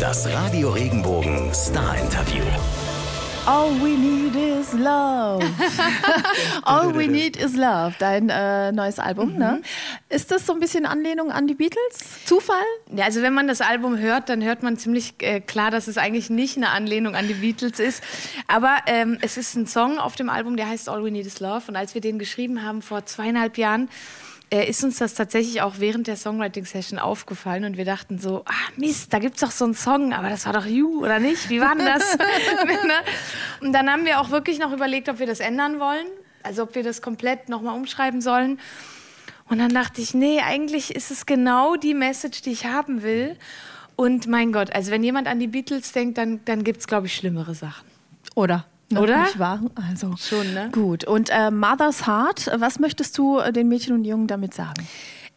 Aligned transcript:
Das 0.00 0.28
Radio 0.28 0.70
Regenbogen 0.70 1.54
Star 1.54 1.96
Interview. 1.96 2.42
All 3.46 3.70
we 3.80 3.96
need 3.96 4.34
is 4.34 4.72
love. 4.72 5.42
All 6.64 6.92
we 6.92 7.06
need 7.06 7.36
is 7.36 7.54
love. 7.54 7.94
Dein 7.98 8.28
äh, 8.28 8.72
neues 8.72 8.98
Album, 8.98 9.34
mhm. 9.34 9.38
ne? 9.38 9.62
Ist 10.08 10.32
das 10.32 10.44
so 10.44 10.52
ein 10.52 10.60
bisschen 10.60 10.84
Anlehnung 10.84 11.30
an 11.30 11.46
die 11.46 11.54
Beatles? 11.54 12.24
Zufall? 12.24 12.56
Ja, 12.92 13.04
also 13.04 13.22
wenn 13.22 13.32
man 13.32 13.46
das 13.46 13.60
Album 13.60 13.98
hört, 13.98 14.28
dann 14.28 14.42
hört 14.42 14.62
man 14.62 14.76
ziemlich 14.76 15.14
äh, 15.20 15.40
klar, 15.40 15.70
dass 15.70 15.86
es 15.86 15.96
eigentlich 15.96 16.28
nicht 16.28 16.56
eine 16.56 16.70
Anlehnung 16.70 17.14
an 17.14 17.28
die 17.28 17.34
Beatles 17.34 17.78
ist. 17.78 18.02
Aber 18.48 18.78
ähm, 18.86 19.18
es 19.22 19.36
ist 19.36 19.54
ein 19.54 19.66
Song 19.66 19.98
auf 19.98 20.16
dem 20.16 20.28
Album, 20.28 20.56
der 20.56 20.68
heißt 20.68 20.88
All 20.88 21.04
we 21.04 21.12
need 21.12 21.26
is 21.26 21.38
love. 21.40 21.62
Und 21.68 21.76
als 21.76 21.94
wir 21.94 22.00
den 22.00 22.18
geschrieben 22.18 22.64
haben 22.64 22.82
vor 22.82 23.06
zweieinhalb 23.06 23.56
Jahren, 23.56 23.88
äh, 24.50 24.68
ist 24.68 24.84
uns 24.84 24.98
das 24.98 25.14
tatsächlich 25.14 25.62
auch 25.62 25.74
während 25.78 26.06
der 26.06 26.16
Songwriting-Session 26.16 26.98
aufgefallen 26.98 27.64
und 27.64 27.76
wir 27.76 27.84
dachten 27.84 28.18
so, 28.18 28.44
ah 28.46 28.70
Mist, 28.76 29.12
da 29.12 29.18
gibt 29.18 29.34
es 29.34 29.40
doch 29.40 29.50
so 29.50 29.64
einen 29.64 29.74
Song, 29.74 30.12
aber 30.12 30.28
das 30.28 30.46
war 30.46 30.52
doch 30.52 30.66
You, 30.66 31.02
oder 31.02 31.18
nicht? 31.18 31.50
Wie 31.50 31.60
war 31.60 31.74
denn 31.74 31.86
das? 31.86 32.16
Ne? 32.86 32.92
und 33.60 33.72
dann 33.72 33.90
haben 33.90 34.04
wir 34.04 34.20
auch 34.20 34.30
wirklich 34.30 34.58
noch 34.58 34.72
überlegt, 34.72 35.08
ob 35.08 35.18
wir 35.18 35.26
das 35.26 35.40
ändern 35.40 35.80
wollen, 35.80 36.06
also 36.42 36.62
ob 36.62 36.74
wir 36.74 36.82
das 36.82 37.02
komplett 37.02 37.48
nochmal 37.48 37.74
umschreiben 37.74 38.20
sollen. 38.20 38.60
Und 39.48 39.58
dann 39.58 39.70
dachte 39.70 40.00
ich, 40.00 40.14
nee, 40.14 40.40
eigentlich 40.40 40.94
ist 40.94 41.10
es 41.10 41.26
genau 41.26 41.76
die 41.76 41.94
Message, 41.94 42.42
die 42.42 42.52
ich 42.52 42.66
haben 42.66 43.02
will. 43.02 43.36
Und 43.96 44.26
mein 44.26 44.52
Gott, 44.52 44.72
also 44.72 44.90
wenn 44.90 45.02
jemand 45.02 45.26
an 45.26 45.40
die 45.40 45.46
Beatles 45.46 45.92
denkt, 45.92 46.18
dann, 46.18 46.40
dann 46.44 46.64
gibt 46.64 46.80
es, 46.80 46.86
glaube 46.86 47.06
ich, 47.06 47.14
schlimmere 47.14 47.54
Sachen. 47.54 47.86
Oder? 48.34 48.66
Noch 48.88 49.02
Oder? 49.02 49.22
Nicht 49.22 49.38
wahr? 49.38 49.60
Also 49.74 50.14
schon, 50.16 50.54
ne? 50.54 50.68
Gut. 50.72 51.04
Und 51.04 51.30
äh, 51.30 51.50
Mother's 51.50 52.06
Heart, 52.06 52.50
was 52.56 52.78
möchtest 52.78 53.18
du 53.18 53.38
äh, 53.38 53.52
den 53.52 53.68
Mädchen 53.68 53.94
und 53.94 54.04
Jungen 54.04 54.28
damit 54.28 54.54
sagen? 54.54 54.86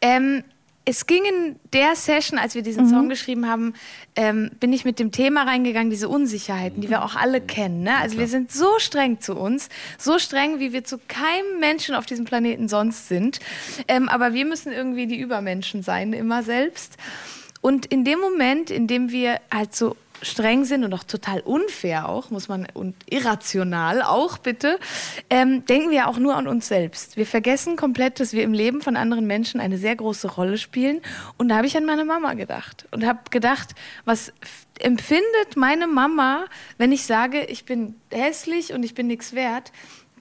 Ähm, 0.00 0.44
es 0.84 1.06
ging 1.06 1.22
in 1.24 1.56
der 1.72 1.94
Session, 1.94 2.38
als 2.38 2.54
wir 2.54 2.62
diesen 2.62 2.86
mhm. 2.86 2.90
Song 2.90 3.08
geschrieben 3.08 3.46
haben, 3.46 3.74
ähm, 4.16 4.50
bin 4.60 4.72
ich 4.72 4.84
mit 4.84 4.98
dem 4.98 5.12
Thema 5.12 5.42
reingegangen, 5.42 5.90
diese 5.90 6.08
Unsicherheiten, 6.08 6.80
die 6.80 6.88
wir 6.88 7.04
auch 7.04 7.16
alle 7.16 7.40
kennen. 7.40 7.82
Ne? 7.82 7.96
Also 7.96 8.18
wir 8.18 8.28
sind 8.28 8.50
so 8.50 8.78
streng 8.78 9.20
zu 9.20 9.36
uns, 9.36 9.68
so 9.98 10.18
streng, 10.18 10.58
wie 10.58 10.72
wir 10.72 10.82
zu 10.82 10.98
keinem 10.98 11.60
Menschen 11.60 11.94
auf 11.94 12.06
diesem 12.06 12.24
Planeten 12.24 12.68
sonst 12.68 13.08
sind. 13.08 13.40
Ähm, 13.88 14.08
aber 14.08 14.32
wir 14.32 14.46
müssen 14.46 14.72
irgendwie 14.72 15.06
die 15.06 15.20
Übermenschen 15.20 15.82
sein, 15.82 16.12
immer 16.12 16.42
selbst. 16.42 16.96
Und 17.60 17.86
in 17.86 18.04
dem 18.04 18.18
Moment, 18.18 18.70
in 18.70 18.86
dem 18.86 19.10
wir 19.10 19.38
halt 19.52 19.74
so 19.74 19.96
streng 20.22 20.64
sind 20.64 20.84
und 20.84 20.92
auch 20.94 21.04
total 21.04 21.40
unfair 21.40 22.08
auch, 22.08 22.30
muss 22.30 22.48
man, 22.48 22.66
und 22.74 22.94
irrational 23.08 24.02
auch 24.02 24.38
bitte, 24.38 24.78
ähm, 25.28 25.64
denken 25.66 25.90
wir 25.90 26.08
auch 26.08 26.18
nur 26.18 26.36
an 26.36 26.46
uns 26.46 26.68
selbst. 26.68 27.16
Wir 27.16 27.26
vergessen 27.26 27.76
komplett, 27.76 28.20
dass 28.20 28.32
wir 28.32 28.42
im 28.42 28.52
Leben 28.52 28.82
von 28.82 28.96
anderen 28.96 29.26
Menschen 29.26 29.60
eine 29.60 29.78
sehr 29.78 29.96
große 29.96 30.28
Rolle 30.28 30.58
spielen. 30.58 31.00
Und 31.36 31.48
da 31.48 31.56
habe 31.56 31.66
ich 31.66 31.76
an 31.76 31.84
meine 31.84 32.04
Mama 32.04 32.34
gedacht 32.34 32.86
und 32.90 33.06
habe 33.06 33.20
gedacht, 33.30 33.74
was 34.04 34.32
empfindet 34.78 35.56
meine 35.56 35.86
Mama, 35.86 36.46
wenn 36.78 36.92
ich 36.92 37.04
sage, 37.04 37.44
ich 37.44 37.64
bin 37.64 37.94
hässlich 38.10 38.72
und 38.72 38.82
ich 38.82 38.94
bin 38.94 39.06
nichts 39.06 39.34
wert? 39.34 39.72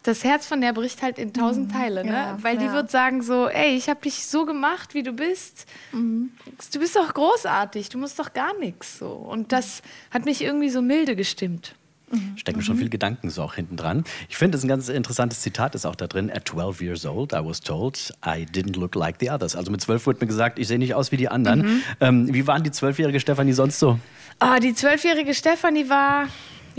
Das 0.04 0.24
Herz 0.24 0.48
von 0.48 0.62
der 0.62 0.74
bricht 0.74 1.02
halt 1.02 1.18
in 1.18 1.34
tausend 1.34 1.70
mhm. 1.70 1.74
Teile, 1.74 2.06
ne? 2.06 2.12
Ja, 2.12 2.38
Weil 2.42 2.56
ja. 2.56 2.68
die 2.68 2.74
wird 2.74 2.92
sagen 2.92 3.22
so, 3.22 3.48
ey, 3.48 3.76
ich 3.76 3.90
habe 3.90 4.02
dich 4.02 4.26
so 4.26 4.46
gemacht, 4.46 4.94
wie 4.94 5.04
du 5.04 5.12
bist. 5.12 5.66
Mhm. 5.92 6.32
Du 6.72 6.80
bist 6.80 6.96
doch 6.96 7.14
großartig, 7.14 7.90
du 7.90 7.98
musst 7.98 8.20
doch 8.20 8.34
gar 8.34 8.58
nichts 8.60 9.00
so. 9.00 9.10
Und 9.10 9.52
das 9.52 9.82
hat 10.12 10.26
mich 10.26 10.42
irgendwie 10.42 10.70
so 10.70 10.82
milde 10.82 11.16
gestimmt. 11.16 11.76
Mhm. 12.12 12.38
Stecken 12.38 12.62
schon 12.62 12.76
mhm. 12.76 12.80
viele 12.80 12.90
Gedanken 12.90 13.30
so 13.30 13.44
auch 13.44 13.56
hinten 13.56 13.76
dran. 13.76 14.04
Ich 14.30 14.38
finde, 14.38 14.58
es 14.58 14.64
ein 14.64 14.68
ganz 14.68 14.90
interessantes 14.90 15.42
Zitat 15.42 15.76
ist 15.76 15.86
auch 15.86 15.96
da 15.96 16.08
drin. 16.08 16.32
At 16.32 16.48
12 16.48 16.82
years 16.82 17.06
old, 17.06 17.34
I 17.34 17.44
was 17.44 17.60
told 17.60 18.14
I 18.26 18.46
didn't 18.46 18.80
look 18.80 18.96
like 18.96 19.18
the 19.20 19.30
others. 19.30 19.56
Also 19.56 19.72
mit 19.72 19.82
12 19.82 20.06
wurde 20.08 20.20
mir 20.22 20.28
gesagt, 20.28 20.60
ich 20.60 20.68
sehe 20.68 20.80
nicht 20.80 20.96
aus 20.96 21.12
wie 21.12 21.18
die 21.18 21.30
anderen. 21.30 21.62
Mhm. 21.62 21.82
Ähm, 22.00 22.34
wie 22.34 22.48
waren 22.48 22.64
die 22.64 22.72
zwölfjährige 22.72 23.20
Stefanie 23.20 23.54
sonst 23.54 23.80
so? 23.80 24.00
Oh, 24.42 24.60
die 24.62 24.74
zwölfjährige 24.74 25.34
Stefanie 25.34 25.90
war 25.90 26.28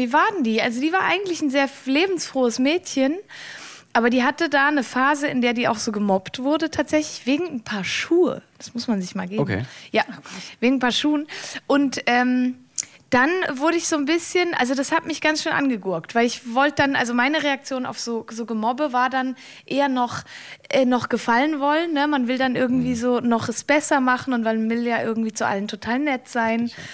wie 0.01 0.13
war 0.15 0.25
denn 0.35 0.45
die? 0.45 0.63
Also 0.63 0.81
die 0.81 0.93
war 0.93 1.03
eigentlich 1.03 1.43
ein 1.43 1.51
sehr 1.51 1.69
lebensfrohes 1.85 2.59
Mädchen, 2.59 3.19
aber 3.93 4.09
die 4.09 4.25
hatte 4.25 4.49
da 4.49 4.69
eine 4.69 4.83
Phase, 4.83 5.27
in 5.27 5.43
der 5.43 5.53
die 5.53 5.69
auch 5.69 5.77
so 5.77 5.93
gemobbt 5.93 6.43
wurde, 6.43 6.71
tatsächlich 6.71 7.27
wegen 7.27 7.47
ein 7.47 7.61
paar 7.61 7.85
Schuhe. 7.85 8.41
Das 8.57 8.73
muss 8.73 8.89
man 8.89 9.03
sich 9.03 9.15
mal 9.15 9.29
geben. 9.29 9.43
Okay. 9.43 9.65
Ja, 9.93 10.05
wegen 10.61 10.77
ein 10.77 10.79
paar 10.79 10.93
Schuhen. 10.93 11.27
Und 11.67 12.03
ähm, 12.07 12.55
dann 13.11 13.31
wurde 13.53 13.77
ich 13.77 13.89
so 13.89 13.97
ein 13.97 14.07
bisschen, 14.07 14.55
also 14.55 14.75
das 14.75 14.91
hat 14.91 15.05
mich 15.05 15.21
ganz 15.21 15.43
schön 15.43 15.53
angegurkt, 15.53 16.15
weil 16.15 16.25
ich 16.25 16.55
wollte 16.55 16.77
dann, 16.77 16.97
also 16.97 17.13
meine 17.13 17.43
Reaktion 17.43 17.85
auf 17.85 17.99
so, 17.99 18.25
so 18.31 18.47
Gemobbe 18.47 18.93
war 18.93 19.11
dann 19.11 19.37
eher 19.67 19.89
noch, 19.89 20.23
äh, 20.71 20.87
noch 20.87 21.09
gefallen 21.09 21.61
wollen. 21.61 21.93
Ne? 21.93 22.07
Man 22.07 22.27
will 22.27 22.39
dann 22.39 22.57
irgendwie 22.57 22.91
mhm. 22.91 22.97
so 22.97 23.21
noch 23.21 23.49
es 23.49 23.65
besser 23.65 24.01
machen 24.01 24.33
und 24.33 24.45
man 24.45 24.71
will 24.71 24.87
ja 24.87 25.03
irgendwie 25.03 25.33
zu 25.33 25.45
allen 25.45 25.69
total 25.69 25.99
nett 25.99 26.29
sein. 26.29 26.63
Richtig. 26.63 26.85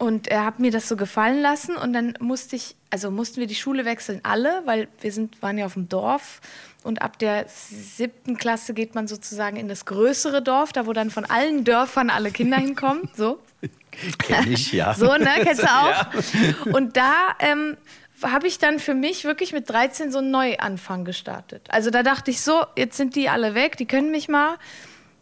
Und 0.00 0.28
er 0.28 0.46
hat 0.46 0.60
mir 0.60 0.70
das 0.70 0.88
so 0.88 0.96
gefallen 0.96 1.42
lassen 1.42 1.76
und 1.76 1.92
dann 1.92 2.14
musste 2.20 2.56
ich, 2.56 2.74
also 2.88 3.10
mussten 3.10 3.38
wir 3.38 3.46
die 3.46 3.54
Schule 3.54 3.84
wechseln, 3.84 4.20
alle, 4.22 4.62
weil 4.64 4.88
wir 5.02 5.12
sind, 5.12 5.42
waren 5.42 5.58
ja 5.58 5.66
auf 5.66 5.74
dem 5.74 5.90
Dorf 5.90 6.40
und 6.82 7.02
ab 7.02 7.18
der 7.18 7.44
siebten 7.48 8.38
Klasse 8.38 8.72
geht 8.72 8.94
man 8.94 9.08
sozusagen 9.08 9.58
in 9.58 9.68
das 9.68 9.84
größere 9.84 10.40
Dorf, 10.40 10.72
da 10.72 10.86
wo 10.86 10.94
dann 10.94 11.10
von 11.10 11.26
allen 11.26 11.64
Dörfern 11.64 12.08
alle 12.08 12.30
Kinder 12.30 12.56
hinkommen, 12.56 13.10
so. 13.14 13.40
Kenn 14.18 14.50
ich, 14.50 14.72
ja. 14.72 14.94
So, 14.94 15.18
ne, 15.18 15.28
kennst 15.42 15.64
du 15.64 15.66
auch? 15.70 15.90
Ja. 15.90 16.72
Und 16.72 16.96
da 16.96 17.34
ähm, 17.38 17.76
habe 18.22 18.46
ich 18.46 18.56
dann 18.56 18.78
für 18.78 18.94
mich 18.94 19.24
wirklich 19.24 19.52
mit 19.52 19.68
13 19.68 20.10
so 20.10 20.20
einen 20.20 20.30
Neuanfang 20.30 21.04
gestartet. 21.04 21.68
Also 21.68 21.90
da 21.90 22.02
dachte 22.02 22.30
ich 22.30 22.40
so, 22.40 22.64
jetzt 22.74 22.96
sind 22.96 23.16
die 23.16 23.28
alle 23.28 23.54
weg, 23.54 23.76
die 23.76 23.84
können 23.84 24.10
mich 24.10 24.28
mal, 24.28 24.56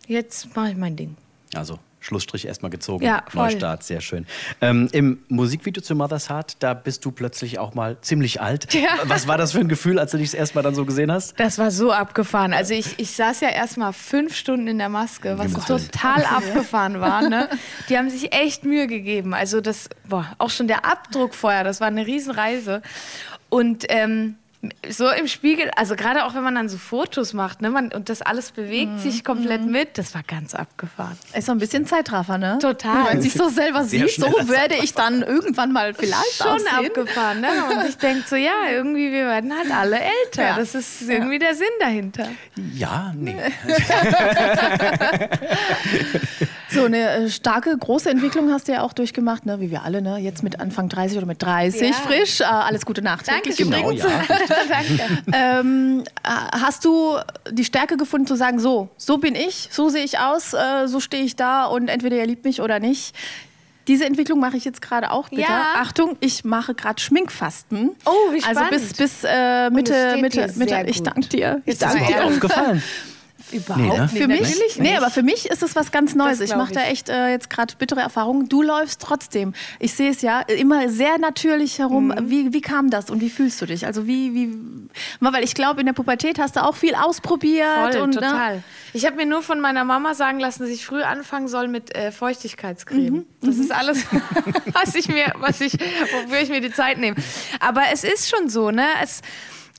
jetzt 0.07 0.55
mache 0.55 0.71
ich 0.71 0.77
mein 0.77 0.95
Ding. 0.95 1.17
Also 1.53 1.81
Schlussstrich 2.09 2.47
erstmal 2.47 2.71
gezogen. 2.71 3.05
Ja, 3.05 3.23
voll. 3.29 3.45
Neustart, 3.45 3.85
sehr 3.85 4.01
schön. 4.01 4.27
Ähm, 4.61 4.89
Im 4.93 5.23
Musikvideo 5.29 5.83
zu 5.83 5.95
Mother's 5.95 6.31
Heart, 6.31 6.57
da 6.61 6.73
bist 6.73 7.05
du 7.05 7.11
plötzlich 7.11 7.59
auch 7.59 7.75
mal 7.75 7.99
ziemlich 8.01 8.41
alt. 8.41 8.73
Ja. 8.73 8.89
Was 9.05 9.29
war 9.29 9.37
das 9.37 9.53
für 9.53 9.61
ein 9.61 9.69
Gefühl, 9.69 9.99
als 9.99 10.13
du 10.13 10.19
dich 10.19 10.31
das 10.31 10.39
erstmal 10.39 10.65
dann 10.65 10.75
so 10.75 10.85
gesehen 10.85 11.13
hast? 11.13 11.39
Das 11.39 11.59
war 11.59 11.71
so 11.71 11.93
abgefahren. 11.93 12.53
Also 12.55 12.73
ich, 12.75 12.99
ich 12.99 13.11
saß 13.11 13.41
ja 13.41 13.51
erstmal 13.51 13.93
fünf 13.93 14.35
Stunden 14.35 14.69
in 14.69 14.79
der 14.79 14.89
Maske, 14.89 15.39
was 15.39 15.53
total 15.67 16.25
abgefahren 16.25 17.01
war. 17.01 17.29
Ne? 17.29 17.49
Die 17.89 17.99
haben 17.99 18.09
sich 18.09 18.33
echt 18.33 18.65
Mühe 18.65 18.87
gegeben. 18.87 19.35
Also 19.35 19.61
das, 19.61 19.91
boah, 20.09 20.27
auch 20.39 20.51
schon 20.51 20.67
der 20.67 20.85
Abdruck 20.85 21.35
vorher, 21.35 21.65
das 21.65 21.81
war 21.81 21.89
eine 21.89 22.07
Riesenreise. 22.07 22.83
Und 23.51 23.85
ähm, 23.89 24.37
so 24.89 25.09
im 25.09 25.29
Spiegel, 25.29 25.71
also 25.77 25.95
gerade 25.95 26.25
auch 26.25 26.35
wenn 26.35 26.43
man 26.43 26.57
dann 26.57 26.69
so 26.69 26.79
Fotos 26.79 27.33
macht, 27.33 27.63
ne, 27.63 27.71
man, 27.71 27.93
und 27.93 28.09
das 28.09 28.23
alles 28.23 28.51
bewegt 28.51 28.91
mhm. 28.91 28.99
sich 28.99 29.23
komplett 29.23 29.63
mhm. 29.63 29.71
mit, 29.71 29.99
das 29.99 30.15
war 30.15 30.25
ganz 30.25 30.55
abgefahren. 30.55 31.17
Ist 31.33 31.47
so 31.47 31.53
ein 31.53 31.59
bisschen 31.59 31.87
Zeitraffer, 31.87 32.39
ne? 32.39 32.59
Total. 32.61 32.97
Wenn 32.97 33.05
man 33.05 33.23
sich 33.23 33.35
so 33.35 33.49
selber 33.49 33.85
Sehr 33.85 34.09
sieht, 34.09 34.17
so 34.17 34.27
werde 34.49 34.75
ich 34.83 34.95
dann 34.95 35.23
irgendwann 35.23 35.73
mal 35.73 35.95
vielleicht 35.95 36.39
Schon 36.39 36.49
aussehen. 36.49 36.87
abgefahren, 36.87 37.41
ne? 37.41 37.49
Und 37.71 37.89
ich 37.89 37.99
denke 37.99 38.25
so, 38.27 38.35
ja, 38.35 38.69
irgendwie, 38.71 39.13
wir 39.13 39.27
werden 39.27 39.57
halt 39.57 39.71
alle 39.71 40.01
älter. 40.01 40.43
Ja. 40.43 40.57
Das 40.57 40.75
ist 40.75 41.03
irgendwie 41.03 41.35
ja. 41.35 41.39
der 41.39 41.55
Sinn 41.55 41.67
dahinter. 41.79 42.29
Ja, 42.75 43.13
nee. 43.15 43.37
so 46.71 46.85
eine 46.85 47.11
äh, 47.11 47.31
starke, 47.31 47.77
große 47.77 48.11
Entwicklung 48.11 48.51
hast 48.51 48.69
du 48.69 48.73
ja 48.73 48.83
auch 48.83 48.93
durchgemacht, 48.93 49.47
ne? 49.47 49.61
wie 49.61 49.71
wir 49.71 49.83
alle, 49.83 50.03
ne? 50.03 50.19
jetzt 50.19 50.43
mit 50.43 50.61
Anfang 50.61 50.89
30 50.89 51.17
oder 51.19 51.27
mit 51.27 51.43
30 51.43 51.81
ja. 51.81 51.93
frisch. 51.95 52.41
Äh, 52.41 52.45
alles 52.45 52.85
Gute 52.85 53.03
Nacht. 53.03 53.29
Danke, 53.29 53.55
genau, 53.55 53.91
ja. 53.91 54.07
Danke. 54.69 55.23
Ähm, 55.33 56.05
äh, 56.23 56.29
hast 56.29 56.85
du 56.85 57.17
die 57.51 57.65
Stärke 57.65 57.97
gefunden 57.97 58.27
zu 58.27 58.37
sagen, 58.37 58.59
so, 58.59 58.89
so 58.97 59.19
bin 59.19 59.35
ich, 59.35 59.69
so 59.71 59.89
sehe 59.89 60.05
ich 60.05 60.19
aus, 60.19 60.55
äh, 60.55 60.87
so 60.87 61.01
stehe 61.01 61.25
ich 61.25 61.37
da 61.37 61.65
und 61.67 61.89
entweder 61.89 62.17
ihr 62.17 62.27
liebt 62.27 62.45
mich 62.45 62.61
oder 62.61 62.79
nicht. 62.81 63.15
Diese 63.89 64.05
Entwicklung 64.05 64.39
mache 64.39 64.59
ich 64.59 64.67
jetzt 64.67 64.83
gerade 64.83 65.11
auch, 65.11 65.31
bitte. 65.31 65.43
Ja. 65.43 65.77
Achtung, 65.77 66.17
ich 66.21 66.45
mache 66.45 66.75
gerade 66.75 67.01
Schminkfasten. 67.01 67.97
Oh, 68.05 68.33
wie 68.33 68.41
spannend. 68.43 68.59
Also 68.59 68.71
bis, 68.71 68.93
bis 68.93 69.25
äh, 69.25 69.71
Mitte, 69.71 70.19
Mitte, 70.21 70.53
Mitte. 70.57 70.85
Ich 70.87 71.03
danke 71.03 71.29
dir. 71.29 71.63
Ich 71.65 71.79
danke 71.79 72.05
dir. 72.05 72.25
aufgefallen. 72.25 72.83
Überhaupt 73.53 73.83
nee, 73.83 73.99
ne? 73.99 74.09
Für 74.09 74.29
mich, 74.29 74.41
nicht. 74.41 74.79
Nee, 74.79 74.97
aber 74.97 75.11
für 75.11 75.23
mich 75.23 75.47
ist 75.47 75.63
es 75.63 75.75
was 75.75 75.91
ganz 75.91 76.15
Neues. 76.15 76.41
Ich 76.41 76.55
mache 76.55 76.73
da 76.73 76.83
echt 76.83 77.09
äh, 77.09 77.31
jetzt 77.31 77.51
gerade 77.51 77.75
bittere 77.77 78.01
Erfahrungen. 78.01 78.49
Du 78.49 78.63
läufst 78.63 79.01
trotzdem. 79.01 79.55
Ich 79.79 79.95
sehe 79.95 80.11
es 80.11 80.23
ja 80.23 80.41
immer 80.41 80.89
sehr 80.89 81.19
natürlich 81.19 81.79
herum. 81.79 82.09
Mhm. 82.09 82.31
Wie, 82.31 82.53
wie 82.53 82.61
kam 82.61 82.91
das 82.91 83.11
und 83.11 83.21
wie 83.21 83.31
fühlst 83.31 83.61
du 83.63 83.67
dich? 83.67 83.87
Also 83.87 84.07
wie, 84.07 84.35
wie, 84.35 84.57
weil 85.21 85.45
ich 85.45 85.55
glaube, 85.55 85.81
in 85.81 85.87
der 85.87 85.93
Pubertät 85.93 86.39
hast 86.39 86.57
du 86.57 86.65
auch 86.65 86.77
viel 86.77 86.95
ausprobiert. 86.95 87.93
Voll, 87.93 88.03
und, 88.03 88.15
ne? 88.15 88.21
total. 88.21 88.57
Ne? 88.57 88.63
Ich 88.93 89.07
habe 89.07 89.17
mir 89.17 89.27
nur 89.27 89.43
von 89.43 89.61
meiner 89.61 89.85
Mama 89.85 90.15
sagen 90.15 90.41
lassen, 90.41 90.63
dass 90.63 90.71
ich 90.71 90.85
früh 90.85 91.03
anfangen 91.03 91.49
soll 91.49 91.69
mit 91.69 91.95
äh, 91.95 92.13
Feuchtigkeitscreme. 92.13 93.15
Mhm. 93.15 93.27
Das 93.41 93.57
mhm. 93.57 93.63
ist 93.63 93.73
alles, 93.73 94.05
was 94.73 94.95
ich 94.95 95.09
mir, 95.09 95.33
was 95.39 95.61
ich, 95.61 95.73
wofür 95.73 96.41
ich 96.41 96.49
mir 96.49 96.61
die 96.61 96.73
Zeit 96.73 96.99
nehme. 96.99 97.17
Aber 97.61 97.83
es 97.93 98.05
ist 98.05 98.29
schon 98.29 98.49
so, 98.49 98.71
ne? 98.71 98.87
Es, 99.03 99.23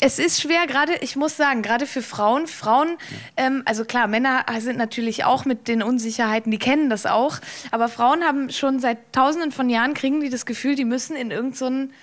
es 0.02 0.18
ist 0.18 0.42
schwer, 0.42 0.66
gerade, 0.66 0.94
ich 1.02 1.16
muss 1.16 1.36
sagen, 1.36 1.62
gerade 1.62 1.86
für 1.86 2.02
Frauen. 2.02 2.48
Frauen, 2.48 2.98
ähm, 3.36 3.64
also 3.66 3.84
klar, 3.84 4.08
Männer 4.08 4.46
sind 4.60 4.78
natürlich 4.78 5.26
auch 5.26 5.46
mit 5.46 5.68
den 5.68 5.84
Unsicherheiten, 5.84 6.52
die 6.52 6.58
kennen 6.58 6.90
das 6.90 7.06
auch. 7.06 7.40
Aber 7.72 7.90
Frauen 7.90 8.24
haben 8.24 8.50
schon 8.50 8.80
seit 8.80 9.12
tausenden 9.12 9.52
von 9.52 9.70
Jahren, 9.70 9.94
kriegen 9.94 10.22
die 10.22 10.30
das 10.30 10.46
Gefühl, 10.46 10.76
die 10.76 10.86
müssen 10.86 11.16
in 11.16 11.32
irgendeinen 11.32 11.90
so 11.90 11.94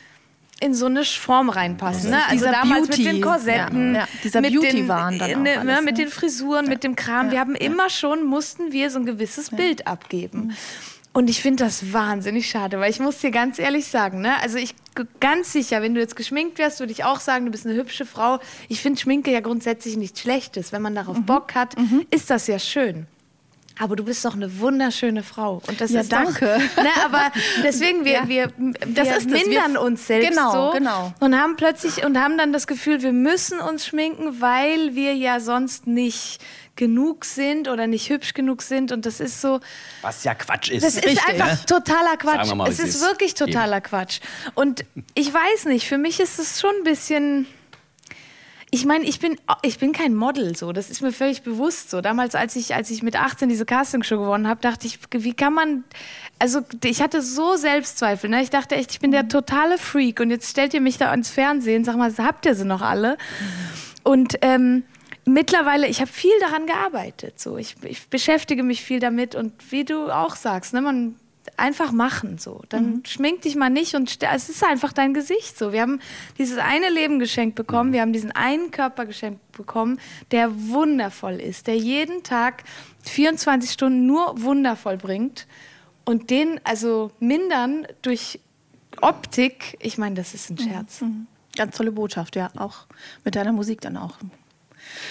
in 0.59 0.75
so 0.75 0.87
eine 0.87 1.05
Form 1.05 1.51
reinpassen. 1.51 2.11
Ne? 2.11 2.19
Also 2.29 2.47
damals 2.47 2.89
Beauty. 2.89 3.03
mit 3.03 3.13
den 3.13 3.21
Korsetten, 3.21 3.95
ja, 3.95 4.01
ja. 4.01 4.09
dieser 4.25 4.41
mit 4.41 4.55
Beauty 4.55 4.89
waren 4.89 5.19
dann 5.19 5.43
ne, 5.43 5.59
alles, 5.59 5.65
ne? 5.65 5.83
mit 5.83 5.99
den 5.99 6.09
Frisuren, 6.09 6.65
ja. 6.65 6.71
mit 6.71 6.83
dem 6.83 6.97
Kram. 6.97 7.31
Wir 7.31 7.41
haben 7.41 7.55
immer 7.55 7.91
schon, 7.91 8.25
mussten 8.25 8.73
wir 8.73 8.91
so 8.91 8.99
ein 8.99 9.05
gewisses 9.05 9.51
Bild 9.51 9.87
abgeben. 9.87 10.57
Und 11.17 11.31
ich 11.31 11.41
finde 11.41 11.65
das 11.65 11.95
wahnsinnig 11.95 12.47
schade, 12.47 12.79
weil 12.79 12.91
ich 12.91 13.01
muss 13.01 13.21
dir 13.21 13.31
ganz 13.31 13.59
ehrlich 13.59 13.87
sagen, 13.87 14.21
ne? 14.21 14.39
also 14.43 14.59
ich 14.59 14.75
ganz 15.19 15.51
sicher, 15.51 15.81
wenn 15.81 15.95
du 15.95 16.01
jetzt 16.03 16.15
geschminkt 16.15 16.59
wärst, 16.59 16.79
würde 16.79 16.93
ich 16.93 17.05
auch 17.05 17.21
sagen, 17.21 17.47
du 17.47 17.51
bist 17.51 17.65
eine 17.65 17.75
hübsche 17.75 18.05
Frau. 18.05 18.39
Ich 18.69 18.83
finde 18.83 19.01
Schminke 19.01 19.33
ja 19.33 19.41
grundsätzlich 19.41 19.97
nichts 19.97 20.21
Schlechtes. 20.21 20.73
Wenn 20.73 20.83
man 20.83 20.95
darauf 20.95 21.17
mhm. 21.17 21.25
Bock 21.25 21.55
hat, 21.55 21.75
mhm. 21.79 22.05
ist 22.11 22.29
das 22.29 22.49
ja 22.49 22.59
schön. 22.59 23.07
Aber 23.79 23.95
du 23.95 24.05
bist 24.05 24.25
doch 24.25 24.35
eine 24.35 24.59
wunderschöne 24.59 25.23
Frau. 25.23 25.61
Und 25.67 25.81
das 25.81 25.91
ja, 25.91 26.01
ist 26.01 26.11
danke. 26.11 26.61
Doch, 26.77 26.83
ne, 26.83 26.91
aber 27.05 27.31
deswegen, 27.63 28.05
wir, 28.05 28.13
ja. 28.13 28.29
wir, 28.29 28.53
wir 28.57 28.75
das 28.87 29.27
mindern 29.27 29.75
wir, 29.75 29.83
uns 29.83 30.07
selbst 30.07 30.31
genau, 30.31 30.71
so 30.71 30.79
genau. 30.79 31.13
und 31.21 31.39
haben 31.39 31.57
plötzlich 31.57 32.05
und 32.05 32.19
haben 32.19 32.39
dann 32.39 32.53
das 32.53 32.67
Gefühl, 32.67 33.03
wir 33.03 33.13
müssen 33.13 33.61
uns 33.61 33.87
schminken, 33.87 34.41
weil 34.41 34.95
wir 34.95 35.15
ja 35.15 35.41
sonst 35.41 35.87
nicht 35.87 36.41
genug 36.77 37.25
sind 37.25 37.69
oder 37.69 37.87
nicht 37.87 38.09
hübsch 38.09 38.35
genug 38.35 38.63
sind. 38.63 38.93
Und 38.93 39.07
das 39.07 39.21
ist 39.21 39.41
so. 39.41 39.61
Was 40.03 40.25
ja 40.25 40.35
Quatsch 40.35 40.71
ist. 40.71 40.85
Das 40.85 40.95
ist 40.95 41.05
Richtig, 41.05 41.27
einfach 41.27 41.53
ne? 41.53 41.67
totaler 41.67 42.17
Quatsch. 42.17 42.55
Mal, 42.55 42.69
es 42.69 42.79
ist, 42.79 42.97
ist 42.97 43.01
wirklich 43.01 43.35
totaler 43.35 43.79
eben. 43.79 43.87
Quatsch. 43.87 44.21
Und 44.55 44.85
ich 45.15 45.33
weiß 45.33 45.65
nicht, 45.67 45.87
für 45.89 45.99
mich 45.99 46.21
ist 46.21 46.39
es 46.39 46.61
schon 46.61 46.75
ein 46.77 46.85
bisschen. 46.85 47.47
Ich 48.71 48.85
meine, 48.85 49.05
ich 49.05 49.21
bin, 49.21 49.37
ich 49.63 49.79
bin 49.79 49.93
kein 49.93 50.15
Model, 50.15 50.57
so. 50.57 50.73
Das 50.73 50.91
ist 50.91 51.01
mir 51.01 51.13
völlig 51.13 51.43
bewusst 51.43 51.91
so. 51.91 52.01
Damals, 52.01 52.35
als 52.35 52.57
ich, 52.57 52.75
als 52.75 52.91
ich 52.91 53.03
mit 53.03 53.15
18 53.15 53.49
diese 53.49 53.65
Castingshow 53.65 54.19
gewonnen 54.19 54.49
habe, 54.49 54.61
dachte 54.61 54.87
ich, 54.87 54.99
wie 55.11 55.35
kann 55.35 55.55
man. 55.55 55.85
Also, 56.41 56.63
ich 56.83 57.01
hatte 57.01 57.23
so 57.23 57.55
Selbstzweifel. 57.57 58.29
Ne? 58.29 58.43
Ich 58.43 58.51
dachte 58.51 58.75
echt, 58.75 58.91
ich 58.91 59.01
bin 59.01 59.13
der 59.13 59.29
totale 59.29 59.79
Freak. 59.79 60.19
Und 60.21 60.31
jetzt 60.31 60.51
stellt 60.51 60.75
ihr 60.75 60.81
mich 60.81 60.99
da 60.99 61.11
ans 61.11 61.31
Fernsehen. 61.31 61.85
Sag 61.85 61.97
mal, 61.97 62.13
habt 62.19 62.45
ihr 62.45 62.57
sie 62.57 62.65
noch 62.65 62.83
alle? 62.83 63.19
Und 64.03 64.39
ähm, 64.43 64.83
mittlerweile, 65.25 65.87
ich 65.87 66.01
habe 66.01 66.11
viel 66.11 66.39
daran 66.41 66.67
gearbeitet. 66.67 67.39
So. 67.39 67.59
Ich, 67.59 67.77
ich, 67.83 68.09
beschäftige 68.09 68.65
mich 68.65 68.83
viel 68.83 68.99
damit 68.99 69.37
und 69.37 69.53
wie 69.71 69.85
du 69.85 70.11
auch 70.11 70.35
sagst, 70.35 70.75
ne, 70.75 70.81
man 70.81 71.15
einfach 71.57 71.93
machen 71.93 72.39
so. 72.39 72.63
Dann 72.69 72.87
mhm. 72.87 73.05
schmink 73.05 73.43
dich 73.43 73.57
mal 73.57 73.71
nicht 73.71 73.95
und 73.95 74.23
es 74.23 74.49
ist 74.49 74.65
einfach 74.65 74.93
dein 74.93 75.15
Gesicht 75.15 75.59
so. 75.59 75.73
Wir 75.73 75.83
haben 75.83 76.01
dieses 76.39 76.59
eine 76.59 76.91
Leben 76.91 77.19
geschenkt 77.19 77.55
bekommen, 77.55 77.93
wir 77.93 78.01
haben 78.01 78.13
diesen 78.13 78.33
einen 78.33 78.71
Körper 78.71 79.07
geschenkt 79.07 79.41
bekommen, 79.53 80.01
der 80.31 80.51
wundervoll 80.69 81.41
ist, 81.41 81.67
der 81.67 81.77
jeden 81.77 82.23
Tag 82.23 82.65
24 83.05 83.71
Stunden 83.71 84.07
nur 84.07 84.43
wundervoll 84.43 84.97
bringt 84.97 85.47
und 86.05 86.31
den 86.31 86.61
also 86.65 87.11
mindern 87.21 87.87
durch 88.03 88.41
Optik, 89.01 89.77
ich 89.81 89.99
meine, 89.99 90.15
das 90.15 90.35
ist 90.35 90.51
ein 90.51 90.55
mhm. 90.55 90.69
Scherz. 90.69 91.01
Mhm. 91.01 91.27
Ganz 91.57 91.77
tolle 91.77 91.93
Botschaft, 91.93 92.37
ja, 92.37 92.51
auch 92.57 92.87
mit 93.25 93.35
deiner 93.35 93.53
Musik 93.53 93.81
dann 93.81 93.97
auch. 93.97 94.19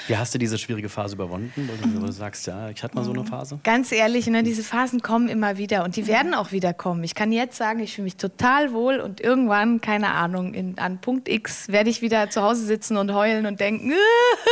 Wie 0.07 0.17
hast 0.17 0.33
du 0.33 0.37
diese 0.37 0.57
schwierige 0.57 0.89
Phase 0.89 1.15
überwunden, 1.15 1.67
weil 1.67 2.07
du 2.07 2.11
sagst, 2.11 2.45
ja, 2.47 2.69
ich 2.69 2.83
hatte 2.83 2.95
mal 2.95 3.03
so 3.03 3.11
eine 3.11 3.25
Phase? 3.25 3.59
Ganz 3.63 3.91
ehrlich, 3.91 4.27
ne, 4.27 4.43
diese 4.43 4.63
Phasen 4.63 5.01
kommen 5.01 5.29
immer 5.29 5.57
wieder 5.57 5.83
und 5.83 5.95
die 5.95 6.07
werden 6.07 6.33
auch 6.33 6.51
wieder 6.51 6.73
kommen. 6.73 7.03
Ich 7.03 7.15
kann 7.15 7.31
jetzt 7.31 7.57
sagen, 7.57 7.79
ich 7.79 7.95
fühle 7.95 8.03
mich 8.05 8.17
total 8.17 8.71
wohl 8.71 8.99
und 8.99 9.19
irgendwann, 9.21 9.81
keine 9.81 10.09
Ahnung, 10.09 10.53
in, 10.53 10.77
an 10.77 10.99
Punkt 11.01 11.27
X 11.27 11.69
werde 11.69 11.89
ich 11.89 12.01
wieder 12.01 12.29
zu 12.29 12.41
Hause 12.41 12.65
sitzen 12.65 12.97
und 12.97 13.13
heulen 13.13 13.45
und 13.45 13.59
denken, 13.59 13.93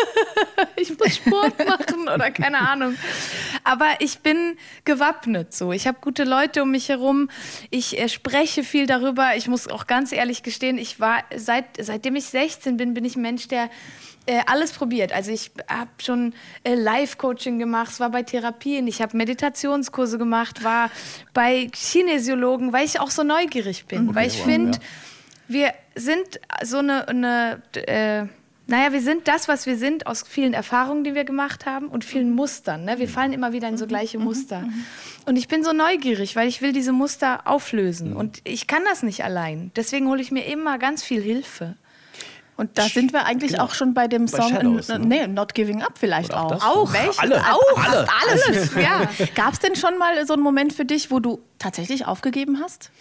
ich 0.76 0.98
muss 0.98 1.16
Sport 1.16 1.58
machen 1.68 2.08
oder 2.14 2.32
keine 2.32 2.60
Ahnung. 2.60 2.96
Aber 3.64 3.88
ich 4.00 4.20
bin 4.20 4.58
gewappnet 4.86 5.54
so. 5.54 5.72
Ich 5.72 5.88
habe 5.88 5.98
gute 6.02 6.24
Leute 6.24 6.64
um 6.64 6.72
mich 6.72 6.90
herum. 6.90 7.30
Ich 7.70 8.00
äh, 8.00 8.10
spreche 8.10 8.64
viel 8.64 8.88
darüber. 8.88 9.36
Ich 9.36 9.48
muss 9.48 9.68
auch 9.68 9.88
ganz 9.88 10.12
ehrlich 10.12 10.44
gestehen, 10.44 10.78
ich 10.78 11.00
war 11.00 11.24
seit, 11.36 11.66
seitdem 11.80 12.16
ich 12.16 12.26
16 12.26 12.78
bin, 12.78 12.94
bin 12.94 13.06
ich 13.06 13.16
ein 13.16 13.22
Mensch, 13.22 13.48
der 13.48 13.70
äh, 14.26 14.42
alles 14.46 14.72
probiert. 14.72 15.12
Also 15.12 15.32
ich 15.32 15.52
habe 15.68 15.90
schon 16.00 16.34
äh, 16.64 16.76
Live-Coaching 16.76 17.60
gemacht, 17.60 18.00
war 18.00 18.10
bei 18.10 18.24
Therapien, 18.24 18.88
ich 18.88 19.02
habe 19.02 19.18
Meditationskurse 19.18 20.18
gemacht, 20.18 20.64
war 20.64 20.90
bei 21.34 21.68
Kinesiologen, 21.72 22.74
weil 22.74 22.86
ich 22.86 23.00
auch 23.00 23.12
so 23.12 23.24
neugierig 23.24 23.86
bin. 23.86 24.10
Okay, 24.10 24.16
weil 24.16 24.28
ich 24.28 24.40
wow, 24.40 24.46
finde, 24.46 24.78
ja. 24.78 24.84
wir 25.48 25.74
sind 25.96 26.40
so 26.64 26.78
eine, 26.78 27.08
eine 27.08 27.62
äh, 27.74 28.26
naja, 28.66 28.94
wir 28.94 29.02
sind 29.02 29.28
das, 29.28 29.50
was 29.50 29.66
wir 29.66 29.78
sind, 29.78 30.08
aus 30.08 30.24
vielen 30.26 30.54
Erfahrungen, 30.54 31.04
die 31.04 31.16
wir 31.16 31.26
gemacht 31.26 31.66
haben 31.66 31.90
und 31.90 32.06
vielen 32.06 32.30
mhm. 32.30 32.36
Mustern. 32.36 32.86
Ne? 32.86 32.98
Wir 32.98 33.08
mhm. 33.08 33.12
fallen 33.12 33.34
immer 33.34 33.52
wieder 33.52 33.68
in 33.68 33.78
so 33.78 33.86
mhm. 33.86 33.90
gleiche 33.90 34.20
Muster. 34.20 34.64
Und 35.26 35.36
ich 35.36 35.50
bin 35.50 35.64
so 35.64 35.74
neugierig, 35.74 36.36
weil 36.36 36.48
ich 36.48 36.62
will 36.62 36.72
diese 36.72 36.94
Muster 36.94 37.46
auflösen. 37.46 38.16
Und 38.16 38.40
ich 38.46 38.68
kann 38.68 38.84
das 38.86 39.04
nicht 39.04 39.24
allein. 39.24 39.72
Deswegen 39.76 40.08
hole 40.08 40.22
ich 40.22 40.32
mir 40.32 40.46
immer 40.46 40.78
ganz 40.78 41.04
viel 41.04 41.22
Hilfe. 41.22 41.76
Und 42.56 42.78
da 42.78 42.84
sind 42.84 43.14
wir 43.14 43.26
eigentlich 43.26 43.54
genau. 43.54 43.64
auch 43.64 43.74
schon 43.74 43.94
bei 43.94 44.08
dem 44.08 44.28
Song 44.28 44.52
bei 44.52 44.58
Shadows, 44.58 44.88
ne? 44.90 45.00
nee, 45.00 45.28
Not 45.28 45.56
Giving 45.56 45.82
Up 45.82 45.98
vielleicht 45.98 46.34
auch. 46.34 46.52
Auch, 46.52 46.94
auch. 46.94 47.20
Alle. 47.20 47.42
auch 47.42 47.84
alle. 47.84 48.08
alles. 48.22 48.76
Ja. 48.76 49.10
Gab 49.36 49.54
es 49.54 49.60
denn 49.60 49.76
schon 49.76 49.98
mal 49.98 50.26
so 50.26 50.34
einen 50.34 50.44
Moment 50.44 50.74
für 50.74 50.86
dich, 50.86 51.10
wo 51.10 51.20
du 51.20 51.42
tatsächlich 51.58 52.06
aufgegeben 52.06 52.60
hast? 52.62 52.92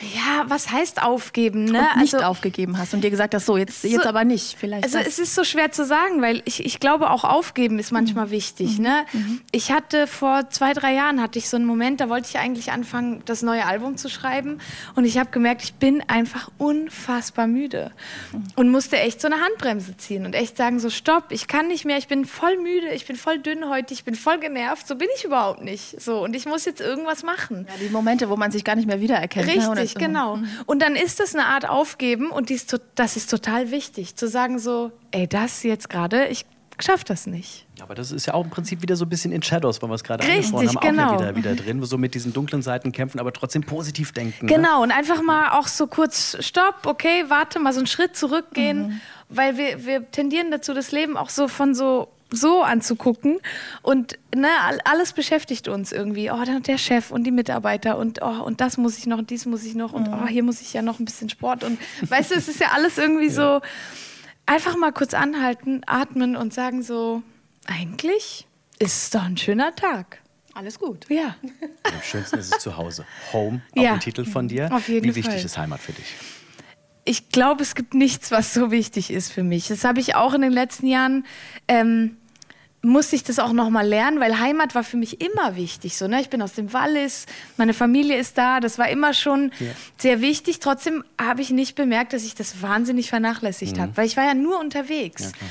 Ja, 0.00 0.44
was 0.48 0.70
heißt 0.70 1.02
aufgeben? 1.02 1.64
Ne? 1.64 1.88
Und 1.94 2.02
nicht 2.02 2.14
also, 2.14 2.26
aufgegeben 2.26 2.76
hast 2.76 2.92
und 2.92 3.02
dir 3.02 3.10
gesagt 3.10 3.34
hast, 3.34 3.46
so 3.46 3.56
jetzt, 3.56 3.80
so, 3.80 3.88
jetzt 3.88 4.06
aber 4.06 4.24
nicht. 4.24 4.56
Vielleicht 4.58 4.84
also 4.84 4.98
das. 4.98 5.06
es 5.06 5.18
ist 5.18 5.34
so 5.34 5.42
schwer 5.42 5.72
zu 5.72 5.86
sagen, 5.86 6.20
weil 6.20 6.42
ich, 6.44 6.64
ich 6.64 6.80
glaube 6.80 7.10
auch 7.10 7.24
aufgeben 7.24 7.78
ist 7.78 7.92
manchmal 7.92 8.26
mhm. 8.26 8.30
wichtig. 8.30 8.78
Mhm. 8.78 8.84
Ne? 8.84 9.04
Mhm. 9.12 9.40
Ich 9.52 9.72
hatte 9.72 10.06
vor 10.06 10.50
zwei, 10.50 10.74
drei 10.74 10.92
Jahren 10.92 11.22
hatte 11.22 11.38
ich 11.38 11.48
so 11.48 11.56
einen 11.56 11.64
Moment, 11.64 12.00
da 12.00 12.10
wollte 12.10 12.28
ich 12.28 12.38
eigentlich 12.38 12.72
anfangen, 12.72 13.22
das 13.24 13.40
neue 13.40 13.64
Album 13.64 13.96
zu 13.96 14.10
schreiben 14.10 14.58
und 14.96 15.06
ich 15.06 15.16
habe 15.16 15.30
gemerkt, 15.30 15.62
ich 15.62 15.74
bin 15.74 16.02
einfach 16.08 16.50
unfassbar 16.58 17.46
müde 17.46 17.90
mhm. 18.32 18.44
und 18.56 18.70
musste 18.70 18.98
echt 18.98 19.22
so 19.22 19.28
eine 19.28 19.40
Handbremse 19.40 19.96
ziehen 19.96 20.26
und 20.26 20.34
echt 20.34 20.58
sagen 20.58 20.78
so 20.78 20.90
Stopp, 20.90 21.26
ich 21.30 21.48
kann 21.48 21.68
nicht 21.68 21.86
mehr, 21.86 21.96
ich 21.96 22.08
bin 22.08 22.26
voll 22.26 22.58
müde, 22.58 22.90
ich 22.92 23.06
bin 23.06 23.16
voll 23.16 23.38
dünn 23.38 23.70
heute, 23.70 23.94
ich 23.94 24.04
bin 24.04 24.14
voll 24.14 24.38
genervt, 24.40 24.86
so 24.86 24.96
bin 24.96 25.08
ich 25.16 25.24
überhaupt 25.24 25.62
nicht. 25.62 25.98
So 26.02 26.22
und 26.22 26.36
ich 26.36 26.44
muss 26.44 26.66
jetzt 26.66 26.82
irgendwas 26.82 27.22
machen. 27.22 27.66
Ja, 27.66 27.74
die 27.80 27.88
Momente, 27.88 28.28
wo 28.28 28.36
man 28.36 28.50
sich 28.50 28.62
gar 28.62 28.76
nicht 28.76 28.86
mehr 28.86 29.00
wiedererkennt. 29.00 29.46
Richtig. 29.46 29.74
Ne? 29.74 29.85
Richtig, 29.86 30.06
genau. 30.06 30.36
Mhm. 30.36 30.48
Und 30.66 30.82
dann 30.82 30.96
ist 30.96 31.20
das 31.20 31.34
eine 31.34 31.46
Art 31.46 31.68
Aufgeben 31.68 32.30
und 32.30 32.48
dies, 32.48 32.66
das 32.94 33.16
ist 33.16 33.30
total 33.30 33.70
wichtig, 33.70 34.16
zu 34.16 34.28
sagen 34.28 34.58
so, 34.58 34.92
ey, 35.10 35.26
das 35.26 35.62
jetzt 35.62 35.88
gerade, 35.88 36.26
ich 36.28 36.44
schaffe 36.80 37.04
das 37.04 37.26
nicht. 37.26 37.66
Aber 37.80 37.94
das 37.94 38.12
ist 38.12 38.26
ja 38.26 38.34
auch 38.34 38.44
im 38.44 38.50
Prinzip 38.50 38.82
wieder 38.82 38.96
so 38.96 39.04
ein 39.04 39.08
bisschen 39.08 39.32
in 39.32 39.42
Shadows, 39.42 39.80
weil 39.82 39.90
wir 39.90 39.94
es 39.94 40.04
gerade 40.04 40.24
angesprochen 40.24 40.68
haben, 40.68 40.80
genau. 40.80 41.10
auch 41.10 41.18
wieder, 41.18 41.36
wieder 41.36 41.54
drin, 41.54 41.82
so 41.84 41.98
mit 41.98 42.14
diesen 42.14 42.32
dunklen 42.32 42.62
Seiten 42.62 42.92
kämpfen, 42.92 43.18
aber 43.18 43.32
trotzdem 43.32 43.62
positiv 43.62 44.12
denken. 44.12 44.46
Ne? 44.46 44.52
Genau, 44.52 44.78
ne? 44.78 44.82
und 44.84 44.90
einfach 44.92 45.22
mal 45.22 45.58
auch 45.58 45.66
so 45.66 45.86
kurz, 45.86 46.36
stopp, 46.40 46.86
okay, 46.86 47.24
warte, 47.28 47.58
mal 47.58 47.72
so 47.72 47.80
einen 47.80 47.86
Schritt 47.86 48.16
zurückgehen, 48.16 48.88
mhm. 48.88 49.00
weil 49.28 49.56
wir, 49.56 49.84
wir 49.86 50.10
tendieren 50.10 50.50
dazu, 50.50 50.74
das 50.74 50.92
Leben 50.92 51.16
auch 51.16 51.30
so 51.30 51.48
von 51.48 51.74
so 51.74 52.08
so 52.30 52.62
anzugucken. 52.62 53.38
Und 53.82 54.18
ne, 54.34 54.48
alles 54.84 55.12
beschäftigt 55.12 55.68
uns 55.68 55.92
irgendwie. 55.92 56.30
Oh, 56.30 56.42
der 56.44 56.78
Chef 56.78 57.10
und 57.10 57.24
die 57.24 57.30
Mitarbeiter 57.30 57.98
und 57.98 58.20
oh, 58.22 58.42
und 58.42 58.60
das 58.60 58.76
muss 58.76 58.98
ich 58.98 59.06
noch 59.06 59.18
und 59.18 59.30
dies 59.30 59.46
muss 59.46 59.64
ich 59.64 59.74
noch 59.74 59.92
und 59.92 60.08
mhm. 60.08 60.14
oh, 60.22 60.26
hier 60.26 60.42
muss 60.42 60.60
ich 60.60 60.72
ja 60.72 60.82
noch 60.82 60.98
ein 60.98 61.04
bisschen 61.04 61.28
Sport. 61.28 61.64
Und 61.64 61.78
weißt 62.08 62.32
du, 62.32 62.34
es 62.34 62.48
ist 62.48 62.60
ja 62.60 62.68
alles 62.72 62.98
irgendwie 62.98 63.26
ja. 63.28 63.32
so. 63.32 63.60
Einfach 64.46 64.76
mal 64.76 64.92
kurz 64.92 65.12
anhalten, 65.12 65.82
atmen 65.86 66.36
und 66.36 66.54
sagen 66.54 66.82
so, 66.82 67.22
eigentlich 67.66 68.46
ist 68.78 69.02
es 69.02 69.10
doch 69.10 69.24
ein 69.24 69.36
schöner 69.36 69.74
Tag. 69.74 70.20
Alles 70.54 70.78
gut. 70.78 71.06
Ja. 71.10 71.36
Am 71.82 72.02
schönsten 72.02 72.38
ist 72.38 72.54
es 72.54 72.62
zu 72.62 72.76
Hause. 72.76 73.04
Home, 73.32 73.60
auch 73.76 73.82
ja. 73.82 73.94
ein 73.94 74.00
Titel 74.00 74.24
von 74.24 74.48
dir. 74.48 74.72
Auf 74.72 74.88
jeden 74.88 75.04
Wie 75.04 75.14
wichtig 75.14 75.34
Fall. 75.34 75.44
ist 75.44 75.58
Heimat 75.58 75.80
für 75.80 75.92
dich? 75.92 76.14
Ich 77.06 77.30
glaube, 77.30 77.62
es 77.62 77.74
gibt 77.74 77.94
nichts, 77.94 78.30
was 78.30 78.52
so 78.52 78.70
wichtig 78.70 79.10
ist 79.10 79.32
für 79.32 79.42
mich. 79.42 79.68
Das 79.68 79.84
habe 79.84 80.00
ich 80.00 80.14
auch 80.14 80.34
in 80.34 80.42
den 80.42 80.52
letzten 80.52 80.86
Jahren. 80.86 81.24
Ähm, 81.68 82.16
musste 82.82 83.16
ich 83.16 83.24
das 83.24 83.40
auch 83.40 83.52
noch 83.52 83.68
mal 83.68 83.86
lernen, 83.86 84.20
weil 84.20 84.38
Heimat 84.38 84.76
war 84.76 84.84
für 84.84 84.96
mich 84.96 85.20
immer 85.20 85.56
wichtig. 85.56 85.96
So, 85.96 86.06
ne? 86.06 86.20
Ich 86.20 86.28
bin 86.28 86.40
aus 86.40 86.52
dem 86.52 86.72
Wallis, 86.72 87.26
meine 87.56 87.74
Familie 87.74 88.16
ist 88.16 88.38
da, 88.38 88.60
das 88.60 88.78
war 88.78 88.88
immer 88.88 89.12
schon 89.12 89.50
ja. 89.58 89.72
sehr 89.96 90.20
wichtig. 90.20 90.60
Trotzdem 90.60 91.02
habe 91.20 91.42
ich 91.42 91.50
nicht 91.50 91.74
bemerkt, 91.74 92.12
dass 92.12 92.24
ich 92.24 92.36
das 92.36 92.62
wahnsinnig 92.62 93.08
vernachlässigt 93.08 93.76
mhm. 93.76 93.80
habe, 93.80 93.96
weil 93.96 94.06
ich 94.06 94.16
war 94.16 94.24
ja 94.24 94.34
nur 94.34 94.60
unterwegs. 94.60 95.32
Ja, 95.32 95.46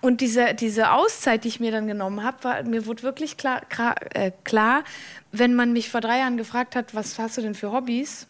und 0.00 0.22
diese, 0.22 0.54
diese 0.54 0.92
Auszeit, 0.92 1.44
die 1.44 1.48
ich 1.48 1.60
mir 1.60 1.70
dann 1.70 1.86
genommen 1.86 2.24
habe, 2.24 2.64
mir 2.64 2.86
wurde 2.86 3.02
wirklich 3.02 3.36
klar, 3.36 3.60
klar, 3.68 3.96
äh, 4.14 4.32
klar, 4.44 4.82
wenn 5.30 5.54
man 5.54 5.72
mich 5.72 5.90
vor 5.90 6.00
drei 6.00 6.20
Jahren 6.20 6.38
gefragt 6.38 6.74
hat, 6.74 6.94
was 6.94 7.18
hast 7.18 7.36
du 7.36 7.42
denn 7.42 7.54
für 7.54 7.70
Hobbys, 7.72 8.26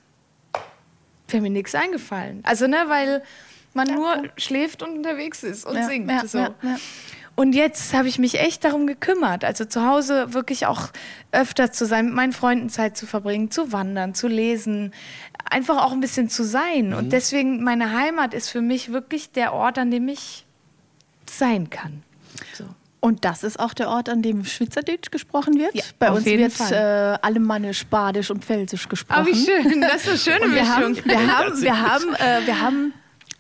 wäre 1.32 1.42
mir 1.42 1.50
nichts 1.50 1.74
eingefallen. 1.74 2.40
Also, 2.44 2.66
ne, 2.66 2.84
weil 2.86 3.22
man 3.74 3.88
ja, 3.88 3.94
nur 3.94 4.16
cool. 4.18 4.32
schläft 4.36 4.82
und 4.82 4.96
unterwegs 4.98 5.42
ist 5.42 5.64
und 5.64 5.76
ja, 5.76 5.86
singt. 5.86 6.10
Ja, 6.10 6.26
so. 6.26 6.46
Und 7.36 7.54
jetzt 7.54 7.94
habe 7.94 8.08
ich 8.08 8.18
mich 8.18 8.38
echt 8.38 8.64
darum 8.64 8.86
gekümmert, 8.86 9.44
also 9.44 9.64
zu 9.64 9.86
Hause 9.86 10.34
wirklich 10.34 10.66
auch 10.66 10.90
öfter 11.32 11.72
zu 11.72 11.86
sein, 11.86 12.06
mit 12.06 12.14
meinen 12.14 12.32
Freunden 12.32 12.68
Zeit 12.68 12.96
zu 12.96 13.06
verbringen, 13.06 13.50
zu 13.50 13.72
wandern, 13.72 14.14
zu 14.14 14.28
lesen, 14.28 14.92
einfach 15.48 15.82
auch 15.82 15.92
ein 15.92 16.00
bisschen 16.00 16.28
zu 16.28 16.44
sein. 16.44 16.88
Mhm. 16.88 16.94
Und 16.94 17.12
deswegen, 17.12 17.62
meine 17.62 17.92
Heimat 17.92 18.34
ist 18.34 18.50
für 18.50 18.60
mich 18.60 18.92
wirklich 18.92 19.30
der 19.32 19.54
Ort, 19.54 19.78
an 19.78 19.90
dem 19.90 20.08
ich 20.08 20.44
sein 21.26 21.70
kann. 21.70 22.02
So. 22.52 22.64
Und 23.00 23.24
das 23.24 23.42
ist 23.44 23.58
auch 23.58 23.72
der 23.72 23.88
Ort, 23.88 24.08
an 24.10 24.20
dem 24.20 24.44
Schweizerdeutsch 24.44 25.10
gesprochen 25.10 25.58
wird. 25.58 25.74
Ja, 25.74 25.82
Bei 25.98 26.10
uns 26.10 26.26
wird 26.26 26.52
äh, 26.70 27.16
Alemannisch, 27.22 27.86
Badisch 27.86 28.30
und 28.30 28.44
Pfälzisch 28.44 28.88
gesprochen. 28.88 29.22
Oh, 29.22 29.26
wie 29.26 29.34
schön. 29.34 29.80
Das 29.90 30.06
ist 30.06 30.08
eine 30.08 30.38
schöne 30.38 30.52
wir 30.54 30.60
Mischung. 30.62 30.68
Haben, 30.76 31.04
wir 31.04 31.38
haben, 31.38 31.62
wir 31.62 31.80
haben, 31.80 32.14
äh, 32.14 32.46
wir 32.46 32.60
haben 32.60 32.92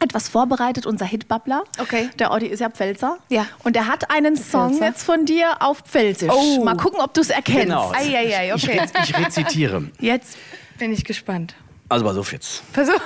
etwas 0.02 0.30
vorbereitet, 0.30 0.86
unser 0.86 1.04
Hitbabbler. 1.04 1.64
Okay. 1.78 2.08
Der 2.18 2.32
Audi 2.32 2.46
ist 2.46 2.60
ja 2.60 2.70
Pfälzer. 2.70 3.18
Ja. 3.28 3.46
Und 3.62 3.76
er 3.76 3.86
hat 3.86 4.10
einen 4.10 4.34
Song 4.36 4.70
Pfälzer. 4.70 4.86
jetzt 4.86 5.02
von 5.04 5.26
dir 5.26 5.60
auf 5.60 5.82
Pfälzisch. 5.82 6.30
Oh. 6.32 6.64
Mal 6.64 6.76
gucken, 6.76 7.00
ob 7.00 7.12
du 7.12 7.20
es 7.20 7.28
erkennst. 7.28 7.64
Genau. 7.64 7.92
Ei, 7.92 8.16
ei, 8.16 8.54
Ich, 8.56 8.64
okay. 8.64 8.78
rez 8.80 8.92
ich 9.08 9.18
rezitiere. 9.18 9.84
Jetzt 9.98 10.38
bin 10.78 10.90
ich 10.92 11.04
gespannt. 11.04 11.54
Also 11.90 12.04
pass 12.06 12.16
auf 12.16 12.32
jetzt. 12.32 12.62
Versuch. 12.72 12.94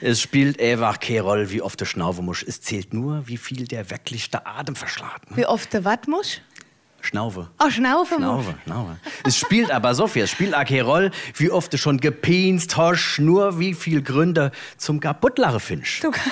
Es 0.00 0.20
spielt 0.20 0.60
einfach 0.60 1.00
keine 1.00 1.22
Rolle, 1.22 1.50
wie 1.50 1.62
oft 1.62 1.80
der 1.80 1.86
Schnaufe 1.86 2.22
muss. 2.22 2.42
Es 2.42 2.60
zählt 2.60 2.92
nur, 2.94 3.26
wie 3.28 3.36
viel 3.36 3.66
der 3.66 3.90
wirklich 3.90 4.30
der 4.30 4.46
Atem 4.46 4.76
verschlagen. 4.76 5.26
Wie 5.34 5.46
oft 5.46 5.72
der 5.72 5.84
Watt 5.84 6.06
muss? 6.08 6.40
Schnaufe. 7.00 7.48
Oh, 7.62 7.70
Schnaufe 7.70 8.14
muss. 8.14 8.22
Schnaufe, 8.44 8.54
Schnaufe. 8.64 8.96
Es 9.24 9.38
spielt 9.38 9.70
aber 9.70 9.94
so 9.94 10.08
viel, 10.08 10.22
es 10.24 10.30
spielt 10.30 10.54
auch 10.54 10.64
keine 10.64 10.82
Rolle, 10.82 11.10
wie 11.36 11.50
oft 11.50 11.72
du 11.72 11.78
schon 11.78 11.98
gepinst 11.98 12.76
hast, 12.76 13.18
nur 13.20 13.58
wie 13.60 13.74
viel 13.74 14.02
Gründe 14.02 14.50
zum 14.76 14.98
Kaputtlachen 14.98 15.60
findest. 15.60 16.02
Du- 16.02 16.10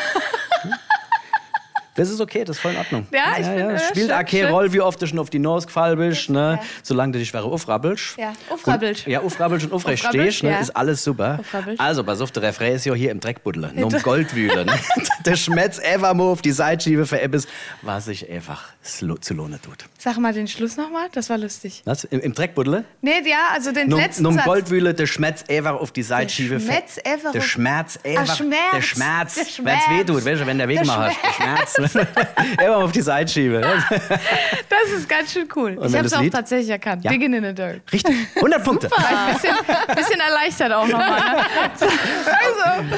Das 1.96 2.10
ist 2.10 2.20
okay, 2.20 2.44
das 2.44 2.56
ist 2.56 2.62
voll 2.62 2.72
in 2.72 2.78
Ordnung. 2.78 3.06
Ja, 3.12 3.32
ich 3.38 3.46
finde, 3.46 3.72
Es 3.74 3.82
ja, 3.82 3.88
spielt 3.88 4.10
schön, 4.10 4.16
auch 4.16 4.24
keine. 4.24 4.50
Rolle, 4.50 4.72
wie 4.72 4.80
oft 4.80 5.00
du 5.02 5.06
schon 5.06 5.18
auf 5.18 5.30
die 5.30 5.38
Nase 5.38 5.66
gefallen 5.66 5.98
bist, 5.98 6.30
ne? 6.30 6.58
solange 6.82 7.12
du 7.12 7.18
dich 7.18 7.28
schwer 7.28 7.44
aufrabbelst. 7.44 8.16
Ja, 8.18 8.32
aufrabbelst. 8.50 9.06
Und- 9.06 9.12
Ja, 9.12 9.20
aufrabbelst 9.20 9.66
und 9.66 9.72
aufrecht 9.72 10.04
stehst, 10.06 10.42
ne? 10.42 10.50
ja. 10.50 10.58
ist 10.58 10.70
alles 10.76 11.02
super. 11.02 11.40
Also, 11.78 12.04
pass 12.04 12.20
auf, 12.20 12.30
der 12.30 12.42
Refrain 12.44 12.74
ist 12.74 12.84
ja 12.86 12.94
hier 12.94 13.10
im 13.10 13.20
Dreckbuddler, 13.20 13.72
nur 13.74 13.86
um 13.92 14.02
Goldwühle. 14.02 14.64
Ne? 14.64 14.72
der 15.24 15.36
Schmetz 15.36 15.78
einfach 15.78 16.14
mal 16.14 16.24
auf 16.24 16.42
die 16.42 16.52
Seite 16.52 16.84
schiebe 16.84 17.06
für 17.06 17.20
etwas, 17.20 17.46
was 17.82 18.04
sich 18.06 18.30
einfach 18.30 18.64
zu 18.82 19.34
lohnen 19.34 19.60
tut. 19.62 19.84
Sag 19.98 20.18
mal 20.18 20.32
den 20.32 20.46
Schluss 20.48 20.76
nochmal, 20.76 21.08
das 21.12 21.30
war 21.30 21.38
lustig. 21.38 21.82
Was? 21.84 22.04
Im, 22.04 22.20
im 22.20 22.32
Dreckbuddler? 22.34 22.84
Nee, 23.02 23.10
ja, 23.24 23.48
also 23.52 23.72
den 23.72 23.88
Num, 23.88 23.98
letzten 23.98 24.22
num 24.22 24.34
Satz. 24.34 24.44
Goldwühle, 24.44 24.94
der 24.94 25.06
Schmerz 25.06 25.44
einfach 25.48 25.74
auf 25.80 25.90
die 25.92 26.02
Seite 26.02 26.32
schiebe. 26.32 26.60
für- 26.60 26.66
Schmerz 26.66 26.98
einfach 27.04 27.32
Der 27.32 27.40
Schmerz 27.40 27.98
einfach. 28.04 28.36
Schmerz. 28.36 28.60
Der 28.74 28.82
Schmerz. 28.82 29.34
Der 29.34 29.44
Wenn 29.44 29.48
es 29.48 29.54
Schmerz. 29.54 29.80
weh 29.90 30.04
tut, 30.04 30.24
weißt 30.24 30.40
du, 30.42 30.46
wenn 30.46 30.58
der 30.58 30.68
Weg 30.68 30.76
Der 30.78 30.86
macht. 30.86 31.16
Der 31.24 31.32
Schmerz. 31.32 31.86
einfach 31.97 32.76
auf 32.76 32.93
die 32.93 33.00
Seite 33.02 33.33
schiebe. 33.33 33.61
Das 33.61 34.93
ist 34.99 35.09
ganz 35.09 35.33
schön 35.33 35.49
cool. 35.55 35.76
Und 35.78 35.88
ich 35.88 35.97
habe 35.97 36.07
es 36.07 36.12
auch 36.12 36.21
Lied- 36.21 36.33
tatsächlich 36.33 36.71
erkannt. 36.71 37.05
Ja. 37.05 37.11
Digging 37.11 37.33
in 37.35 37.45
the 37.45 37.55
Dirt. 37.55 37.81
Richtig. 37.93 38.14
100 38.37 38.64
Punkte. 38.64 38.90
Ein 38.97 39.35
bisschen, 39.35 39.55
bisschen 39.95 40.21
erleichtert 40.21 40.73
auch 40.73 40.87
nochmal. 40.87 41.45
Also, 41.81 41.95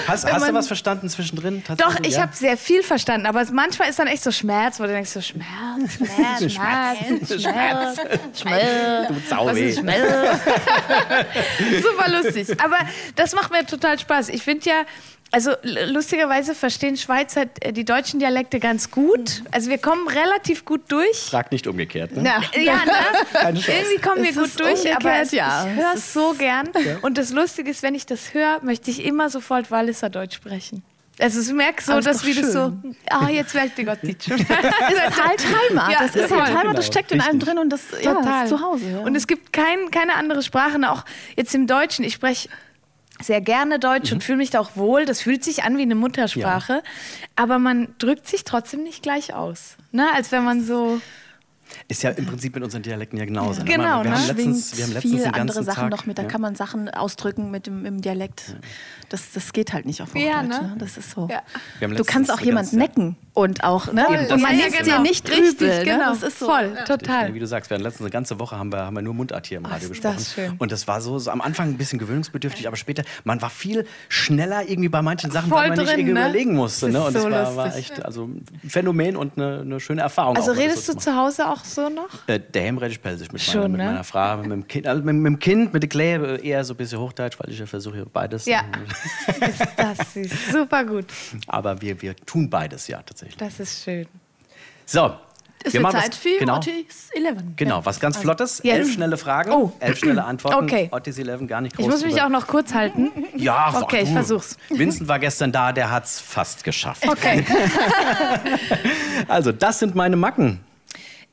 Hast, 0.07 0.33
hast 0.33 0.49
du 0.49 0.55
was 0.55 0.67
verstanden 0.67 1.09
zwischendrin? 1.09 1.63
Doch, 1.77 1.97
ich 2.03 2.15
Ja? 2.15 2.23
habe 2.23 2.35
sehr 2.35 2.57
viel 2.57 2.83
verstanden, 2.83 3.27
aber 3.27 3.45
manchmal 3.53 3.89
ist 3.91 3.99
dann 3.99 4.07
echt 4.07 4.23
so 4.23 4.31
Schmerz, 4.31 4.79
wo 4.81 4.85
du 4.85 4.91
denkst 4.91 5.11
so 5.11 5.21
Schmerz, 5.21 5.49
Schmerz, 5.97 6.53
Schmerz, 6.53 7.43
Schmerz, 7.43 7.99
Schmerz. 8.41 9.09
Du 9.09 9.15
Sau 9.29 9.55
weh. 9.55 9.73
Super 11.83 12.11
lustig. 12.11 12.49
Aber 12.63 12.77
das 13.17 13.35
macht 13.35 13.51
mir 13.51 13.65
total 13.67 13.99
Spaß. 13.99 14.29
Ich 14.31 14.43
finde 14.43 14.69
ja, 14.69 14.83
also 15.31 15.53
lustigerweise 15.63 16.55
verstehen 16.55 16.97
Schweizer 16.97 17.45
äh, 17.61 17.73
die 17.73 17.85
deutschen 17.85 18.19
Dialekte 18.19 18.61
ganz 18.61 18.91
gut. 18.91 19.43
Also 19.51 19.69
wir 19.71 19.79
kommen 19.79 20.09
relativ 20.09 20.65
gut 20.65 20.83
durch. 20.89 21.17
Frag 21.19 21.53
nicht 21.53 21.67
umgekehrt. 21.67 22.17
Ne? 22.17 22.25
Ja. 22.25 22.41
Ja, 22.59 22.85
ne? 22.85 23.61
Irgendwie 23.67 23.99
kommen 24.03 24.23
wir 24.23 24.31
Es 24.31 24.37
gut 24.37 24.47
ist 24.47 24.61
durch, 24.61 24.97
aber 24.97 25.21
es, 25.21 25.33
ja. 25.33 25.67
ich 25.67 25.77
höre 25.77 25.95
es 25.95 26.13
so 26.13 26.35
gern. 26.37 26.71
Und 27.03 27.19
das 27.19 27.31
Lustige 27.31 27.71
ist, 27.71 27.83
wenn 27.83 27.95
ich 27.95 28.07
das 28.07 28.35
höre, 28.35 28.61
möchte 28.63 28.91
ich 28.91 29.05
immer 29.05 29.31
sofort 29.31 29.71
Walliser 29.71 30.11
Deutsch 30.11 30.37
sprechen. 30.37 30.83
Also 31.21 31.41
ich 31.41 31.53
merke 31.53 31.83
so, 31.83 31.99
dass 32.01 32.25
wie 32.25 32.35
das 32.35 32.53
so, 32.53 32.73
ah, 33.11 33.29
jetzt 33.29 33.53
werde 33.55 33.73
ich 33.77 33.87
Gott 33.87 34.03
nicht 34.05 34.25
schon. 34.25 34.39
Das 34.39 34.49
ist 34.49 35.25
halt 35.25 35.45
Heimat. 35.45 35.93
Ja, 35.93 35.99
das 36.01 36.17
ist 36.17 36.31
halt 36.31 36.47
Heimat, 36.47 36.63
Genau. 36.63 36.73
das 36.75 36.87
steckt 36.87 37.13
in 37.13 37.21
einem 37.21 37.31
Richtig. 37.33 37.49
drin 37.49 37.59
und 37.59 37.71
das, 37.71 37.81
ja, 38.01 38.15
das 38.23 38.43
ist 38.45 38.49
zu 38.51 38.61
Hause. 38.61 38.91
Ja. 38.91 38.99
Und 39.01 39.17
es 39.17 39.27
gibt 39.27 39.53
kein, 39.53 39.91
keine 39.91 40.15
andere 40.15 40.43
Sprache, 40.43 40.79
auch 40.89 41.05
jetzt 41.37 41.55
im 41.55 41.67
Deutschen. 41.67 42.05
Ich 42.05 42.15
spreche 42.15 42.49
sehr 43.21 43.41
gerne 43.41 43.79
Deutsch 43.79 44.11
Mhm. 44.11 44.17
und 44.17 44.25
fühle 44.25 44.39
mich 44.39 44.51
da 44.51 44.61
auch 44.61 44.77
wohl. 44.77 45.05
Das 45.05 45.21
fühlt 45.23 45.43
sich 45.45 45.63
an 45.65 45.77
wie 45.77 45.83
eine 45.83 45.95
Muttersprache, 45.95 46.83
aber 47.37 47.59
man 47.59 47.89
drückt 47.99 48.27
sich 48.29 48.45
trotzdem 48.45 48.83
nicht 48.83 49.03
gleich 49.03 49.35
aus. 49.35 49.77
Ne? 49.93 50.07
Als 50.15 50.33
wenn 50.33 50.45
man 50.45 50.63
so. 50.65 51.01
Ist 51.91 52.03
ja 52.03 52.11
im 52.11 52.27
Prinzip 52.27 52.55
mit 52.55 52.63
unseren 52.63 52.83
Dialekten 52.83 53.19
ja 53.19 53.25
genauso. 53.25 53.61
ne? 53.61 53.65
Genau, 53.65 54.05
wir, 54.05 54.11
ne? 54.11 54.19
haben 54.19 54.27
letztens, 54.27 54.77
wir 54.77 54.85
haben 54.85 54.93
letztens 54.93 55.15
viel 55.15 55.23
den 55.23 55.33
ganzen 55.33 55.41
andere 55.41 55.65
Sachen 55.65 55.81
Tag, 55.81 55.91
noch 55.91 56.05
mit. 56.05 56.19
Da 56.19 56.23
ja. 56.23 56.29
kann 56.29 56.43
man 56.43 56.55
Sachen 56.55 56.91
ausdrücken 56.91 57.51
mit 57.51 57.67
dem 57.67 57.87
im 57.87 58.03
Dialekt. 58.03 58.57
Das, 59.09 59.33
das 59.33 59.55
geht 59.55 59.73
halt 59.73 59.87
nicht 59.87 60.03
auf 60.03 60.11
Hochdeutsch. 60.11 60.27
Ja, 60.27 60.43
ne? 60.43 60.49
ne? 60.49 60.77
Das 60.79 60.99
ist 60.99 61.13
so. 61.13 61.29
Haben 61.81 61.97
Du 61.97 62.05
kannst 62.05 62.31
auch 62.31 62.41
jemanden 62.41 62.77
necken 62.77 63.17
und 63.33 63.65
auch, 63.65 63.91
ne? 63.93 64.07
Eben, 64.07 64.23
das 64.25 64.33
und 64.33 64.43
man 64.43 64.57
nimmt 64.57 64.69
es, 64.69 64.77
dir 64.77 64.85
genau. 64.85 65.01
nicht 65.01 65.31
Richtig, 65.31 65.55
übel. 65.63 65.85
genau. 65.85 65.97
Ne? 65.97 66.05
Das 66.21 66.23
ist 66.23 66.39
so. 66.39 66.47
Voll, 66.47 66.73
Ja, 66.77 66.85
total. 66.85 67.33
Wie 67.33 67.39
du 67.39 67.47
sagst, 67.47 67.71
wir 67.71 67.77
hatten 67.77 67.85
letztens 67.85 68.03
eine 68.03 68.11
ganze 68.11 68.39
Woche 68.39 68.59
haben 68.59 68.71
wir, 68.71 68.85
haben 68.85 68.95
wir 68.95 69.03
nur 69.03 69.15
Mundart 69.15 69.47
hier 69.47 69.59
im 69.59 69.65
Radio 69.65 69.89
ist 69.89 69.95
gesprochen. 69.95 70.17
das 70.17 70.33
schön. 70.35 70.55
Und 70.59 70.73
das 70.73 70.89
war 70.89 71.01
so, 71.01 71.19
so 71.19 71.31
am 71.31 71.41
Anfang 71.41 71.69
ein 71.69 71.79
bisschen 71.79 71.99
gewöhnungsbedürftig, 71.99 72.67
aber 72.69 72.77
später, 72.77 73.03
man 73.25 73.41
war 73.41 73.49
viel 73.49 73.87
schneller 74.11 74.69
irgendwie 74.69 74.91
bei 74.91 75.01
manchen 75.01 75.31
Sachen, 75.31 75.49
Voll 75.49 75.59
weil 75.59 75.69
man 75.71 75.79
nicht 75.79 75.91
drin, 75.91 76.01
irgendwie 76.01 76.15
ne? 76.15 76.21
überlegen 76.21 76.55
musste. 76.55 76.87
Das 76.87 76.95
Ne? 76.95 77.03
Und 77.03 77.15
das 77.15 77.57
war, 77.57 77.77
echt 77.77 78.05
also 78.05 78.25
ein 78.25 78.45
Phänomen 78.69 79.17
und 79.17 79.39
eine, 79.39 79.61
eine 79.61 79.81
schöne 79.81 80.03
Erfahrung. 80.03 80.37
Also 80.37 80.53
auch, 80.53 80.57
redest 80.57 80.87
du 80.89 80.93
zu 80.93 81.09
zu 81.09 81.17
Hause 81.17 81.49
auch 81.49 81.65
so 81.65 81.78
noch? 81.91 82.09
Äh, 82.27 82.41
daheim 82.53 82.79
rede 82.79 82.93
ich 82.93 83.01
pelzig 83.03 83.33
mit, 83.33 83.41
Schon, 83.41 83.61
meiner, 83.63 83.69
mit 83.69 83.79
ne? 83.79 83.85
meiner 83.87 84.05
Frau, 84.05 84.37
mit 84.39 84.51
dem 84.51 84.67
Kind, 84.69 84.87
also 84.87 85.03
mit, 85.03 85.15
mit 85.17 85.27
dem 85.27 85.39
Kind, 85.39 85.73
mit 85.73 85.83
der 85.83 85.89
Kleine 85.91 86.37
eher 86.37 86.65
so 86.65 86.75
ein 86.75 86.77
bisschen 86.77 86.99
Hochdeutsch, 87.01 87.39
weil 87.39 87.51
ich 87.53 87.59
ja 87.59 87.67
versuche 87.67 88.05
beides. 88.07 88.47
Ja. 88.47 88.63
Ist 89.41 89.67
das 89.77 90.15
süß. 90.15 90.53
Super 90.53 90.85
gut. 90.85 91.07
Aber 91.47 91.81
wir, 91.81 92.01
wir 92.03 92.15
tun 92.17 92.51
beides 92.51 92.89
ja 92.89 93.01
tatsächlich. 93.03 93.37
Das 93.39 93.59
ist 93.61 93.85
schön. 93.85 94.07
So, 94.87 95.15
Es 95.65 95.73
wir 95.75 95.83
Zeit 95.91 96.11
was, 96.11 96.17
für 96.17 96.39
genau, 96.39 96.57
Otis 96.57 97.11
11. 97.15 97.37
genau, 97.57 97.85
was 97.85 97.99
ganz 98.01 98.17
Flottes. 98.17 98.61
Yes. 98.63 98.77
Elf 98.79 98.93
schnelle 98.95 99.17
Fragen, 99.17 99.51
Oh. 99.53 99.73
elf 99.81 99.99
schnelle 99.99 100.25
Antworten. 100.25 100.65
Okay. 100.65 100.89
Otis 100.93 101.19
11 101.19 101.47
gar 101.47 101.61
nicht 101.61 101.77
groß. 101.77 101.85
Ich 101.85 101.91
muss 101.91 102.05
mich 102.05 102.15
über- 102.15 102.25
auch 102.27 102.29
noch 102.31 102.47
kurz 102.47 102.73
halten. 102.73 103.11
Ja, 103.37 103.73
Okay, 103.83 104.03
ich 104.05 104.11
versuch's. 104.11 104.57
Vincent 104.71 105.09
war 105.09 105.19
gestern 105.19 105.53
da, 105.53 105.73
der 105.73 105.91
hat's 105.91 106.21
fast 106.21 106.65
geschafft. 106.65 107.07
Okay. 107.09 107.45
Also, 109.29 109.53
das 109.53 109.79
sind 109.81 109.95
meine 109.95 110.17
Macken. 110.17 110.61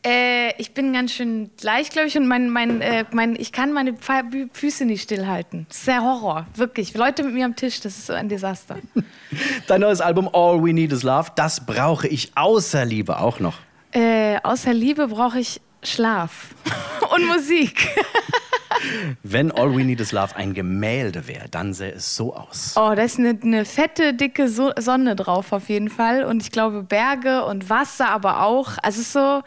Äh, 0.06 0.54
ich 0.62 0.74
bin 0.74 0.94
ganz 0.94 1.12
schön 1.14 1.50
gleichgläubig 1.58 2.16
und 2.18 2.28
mein, 2.28 2.50
mein, 2.50 2.80
äh, 2.82 3.06
mein, 3.12 3.36
ich 3.36 3.52
kann 3.52 3.74
meine 3.74 3.94
Pfe- 3.94 4.50
Füße 4.54 4.86
nicht 4.86 5.02
stillhalten. 5.04 5.66
Das 5.68 5.78
ist 5.80 5.88
der 5.88 6.02
Horror, 6.04 6.46
wirklich. 6.56 6.94
Leute 6.94 7.24
mit 7.24 7.34
mir 7.34 7.46
am 7.46 7.56
Tisch, 7.56 7.80
das 7.80 7.98
ist 7.98 8.06
so 8.08 8.14
ein 8.14 8.30
Desaster. 8.30 8.78
Dein 9.68 9.82
neues 9.82 10.02
Album 10.02 10.30
All 10.32 10.64
We 10.64 10.74
Need 10.74 10.92
Is 10.92 11.02
Love, 11.04 11.32
das 11.36 11.66
brauche 11.66 12.08
ich 12.08 12.32
außer 12.36 12.86
Liebe 12.86 13.18
auch 13.20 13.40
noch. 13.40 13.58
Äh, 13.94 14.38
außer 14.44 14.74
Liebe 14.74 15.08
brauche 15.08 15.40
ich 15.40 15.60
Schlaf 15.82 16.50
und 17.16 17.26
Musik. 17.28 17.88
Wenn 19.24 19.52
All 19.52 19.76
We 19.76 19.84
Need 19.84 20.02
Is 20.02 20.12
Love 20.12 20.36
ein 20.36 20.54
Gemälde 20.54 21.28
wäre, 21.28 21.50
dann 21.50 21.74
sähe 21.74 21.94
es 21.94 22.16
so 22.16 22.36
aus. 22.36 22.74
Oh, 22.76 22.94
da 22.96 23.02
ist 23.04 23.18
eine, 23.18 23.38
eine 23.42 23.66
fette, 23.66 24.14
dicke 24.14 24.50
so 24.50 24.72
Sonne 24.78 25.16
drauf 25.16 25.52
auf 25.54 25.70
jeden 25.70 25.90
Fall. 25.90 26.26
Und 26.26 26.44
ich 26.44 26.52
glaube 26.52 26.84
Berge 26.84 27.46
und 27.46 27.70
Wasser 27.70 28.10
aber 28.10 28.44
auch. 28.44 28.74
Also 28.84 29.00
es 29.02 29.08
ist 29.08 29.14
so, 29.14 29.42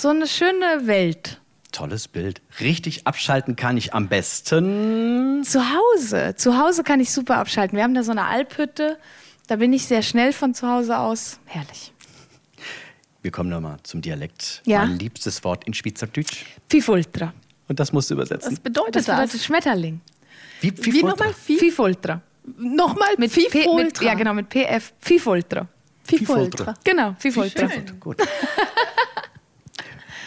so 0.00 0.08
eine 0.08 0.26
schöne 0.26 0.86
Welt. 0.86 1.40
Tolles 1.72 2.08
Bild. 2.08 2.40
Richtig 2.60 3.06
abschalten 3.06 3.54
kann 3.56 3.76
ich 3.76 3.94
am 3.94 4.08
besten. 4.08 5.42
Zu 5.44 5.60
Hause. 5.60 6.34
Zu 6.36 6.58
Hause 6.58 6.82
kann 6.82 6.98
ich 7.00 7.10
super 7.12 7.36
abschalten. 7.36 7.76
Wir 7.76 7.84
haben 7.84 7.94
da 7.94 8.02
so 8.02 8.10
eine 8.10 8.24
Alphütte. 8.24 8.98
Da 9.46 9.56
bin 9.56 9.72
ich 9.72 9.86
sehr 9.86 10.02
schnell 10.02 10.32
von 10.32 10.54
zu 10.54 10.66
Hause 10.68 10.98
aus. 10.98 11.38
Herrlich. 11.44 11.92
Wir 13.22 13.30
kommen 13.30 13.50
nochmal 13.50 13.76
zum 13.82 14.00
Dialekt. 14.00 14.62
Ja. 14.64 14.84
Mein 14.86 14.98
liebstes 14.98 15.42
Wort 15.44 15.64
in 15.64 15.74
Schweizerdeutsch. 15.74 16.44
Fifultra. 16.70 17.32
Und 17.68 17.78
das 17.78 17.92
musst 17.92 18.10
du 18.10 18.14
übersetzen. 18.14 18.52
Was 18.52 18.60
bedeutet 18.60 18.96
Das 18.96 19.04
das? 19.04 19.16
bedeutet 19.16 19.42
Schmetterling. 19.44 20.00
Wie, 20.60 20.72
wie, 20.76 20.92
Wie 20.92 21.02
nochmal? 21.02 21.34
Wie? 21.46 21.58
Fifultra. 21.58 22.20
Nochmal 22.56 23.10
Mit 23.18 23.30
Pfi 23.30 23.46
P, 23.50 23.58
mit, 23.58 23.66
Fultra. 23.66 24.04
ja, 24.04 24.14
genau, 24.14 24.32
mit 24.32 24.48
PF. 24.48 24.94
Fifultra. 25.00 25.66
Pfi 26.04 26.24
Fultra. 26.24 26.40
Fultra. 26.64 26.74
Genau, 26.82 27.14
Fifultra. 27.18 27.68
Gut. 28.00 28.16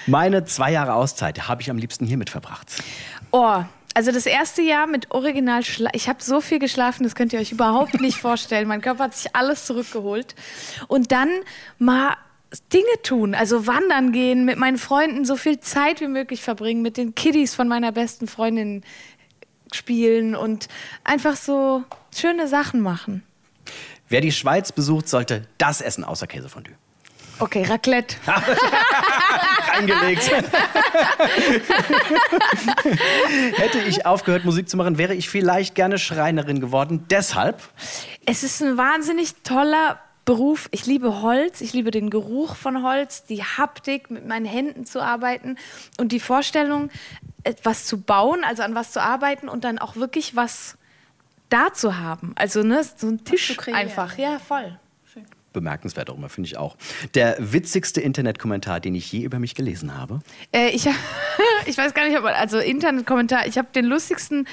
Meine 0.08 0.46
zwei 0.46 0.72
Jahre 0.72 0.94
Auszeit 0.94 1.48
habe 1.48 1.62
ich 1.62 1.70
am 1.70 1.78
liebsten 1.78 2.06
hiermit 2.06 2.30
verbracht. 2.30 2.72
Oh, 3.32 3.64
also 3.94 4.12
das 4.12 4.26
erste 4.26 4.62
Jahr 4.62 4.88
mit 4.88 5.12
Original 5.12 5.62
Ich 5.94 6.08
habe 6.08 6.24
so 6.24 6.42
viel 6.42 6.60
geschlafen, 6.60 7.04
das 7.04 7.16
könnt 7.16 7.34
ihr 7.34 7.40
euch 7.40 7.52
überhaupt 7.52 8.00
nicht 8.00 8.18
vorstellen. 8.22 8.68
Mein 8.68 8.82
Körper 8.82 9.06
hat 9.06 9.16
sich 9.16 9.36
alles 9.36 9.66
zurückgeholt. 9.66 10.36
Und 10.88 11.12
dann 11.12 11.30
mal 11.78 12.16
Dinge 12.74 13.02
tun, 13.04 13.34
also 13.34 13.66
wandern 13.68 14.12
gehen, 14.12 14.44
mit 14.46 14.58
meinen 14.58 14.78
Freunden 14.78 15.24
so 15.24 15.38
viel 15.38 15.60
Zeit 15.60 16.02
wie 16.02 16.08
möglich 16.08 16.42
verbringen, 16.42 16.82
mit 16.82 16.98
den 16.98 17.16
Kiddies 17.16 17.56
von 17.56 17.68
meiner 17.68 17.92
besten 17.92 18.28
Freundin 18.28 18.84
spielen 19.74 20.36
und 20.36 20.68
einfach 21.04 21.38
so 21.38 21.84
schöne 22.14 22.48
Sachen 22.48 22.82
machen. 22.82 23.24
Wer 24.10 24.20
die 24.20 24.34
Schweiz 24.34 24.74
besucht, 24.74 25.08
sollte 25.08 25.48
das 25.58 25.80
essen, 25.80 26.04
außer 26.04 26.28
Käsefondue. 26.28 26.76
Okay, 27.42 27.64
Raclette. 27.64 28.18
Reingelegt. 29.74 30.32
Hätte 33.58 33.80
ich 33.80 34.06
aufgehört, 34.06 34.46
Musik 34.46 34.70
zu 34.70 34.78
machen, 34.78 35.00
wäre 35.00 35.16
ich 35.16 35.28
vielleicht 35.28 35.74
gerne 35.74 35.98
Schreinerin 35.98 36.62
geworden. 36.62 37.06
Deshalb 37.10 37.60
Es 38.28 38.44
ist 38.44 38.62
ein 38.62 38.78
wahnsinnig 38.78 39.34
toller 39.44 40.00
Beruf. 40.24 40.70
Ich 40.70 40.86
liebe 40.86 41.24
Holz, 41.24 41.62
ich 41.62 41.74
liebe 41.74 41.90
den 41.90 42.12
Geruch 42.12 42.56
von 42.56 42.84
Holz, 42.84 43.26
die 43.26 43.44
Haptik, 43.44 44.12
mit 44.12 44.28
meinen 44.28 44.46
Händen 44.46 44.86
zu 44.86 45.02
arbeiten 45.02 45.58
und 45.98 46.12
die 46.12 46.20
Vorstellung, 46.20 46.92
etwas 47.44 47.88
zu 47.88 48.00
bauen, 48.00 48.44
also 48.44 48.62
an 48.62 48.76
was 48.76 48.92
zu 48.92 49.02
arbeiten 49.02 49.50
und 49.50 49.64
dann 49.64 49.80
auch 49.80 49.96
wirklich 49.96 50.36
was 50.36 50.78
da 51.50 51.74
zu 51.74 51.98
haben. 51.98 52.34
Also 52.36 52.62
ne, 52.62 52.84
so 52.84 53.08
ein 53.08 53.24
Tisch 53.24 53.58
einfach. 53.74 54.16
Ja, 54.20 54.38
voll 54.38 54.78
bemerkenswert 55.54 56.10
auch 56.10 56.18
immer, 56.18 56.30
finde 56.30 56.48
ich 56.48 56.58
auch. 56.58 56.76
Der 57.14 57.36
witzigste 57.40 58.02
Internetkommentar, 58.02 58.80
den 58.80 58.96
ich 58.96 59.12
je 59.12 59.24
über 59.24 59.40
mich 59.40 59.56
gelesen 59.56 59.98
habe? 59.98 60.20
Äh, 60.52 60.70
ich, 60.70 60.88
ich 61.66 61.78
weiß 61.78 61.94
gar 61.94 62.08
nicht, 62.08 62.18
ob, 62.18 62.26
also 62.26 62.60
Internetkommentar, 62.60 63.48
ich 63.48 63.58
habe 63.58 63.70
den 63.74 63.86
lustigsten 63.86 64.48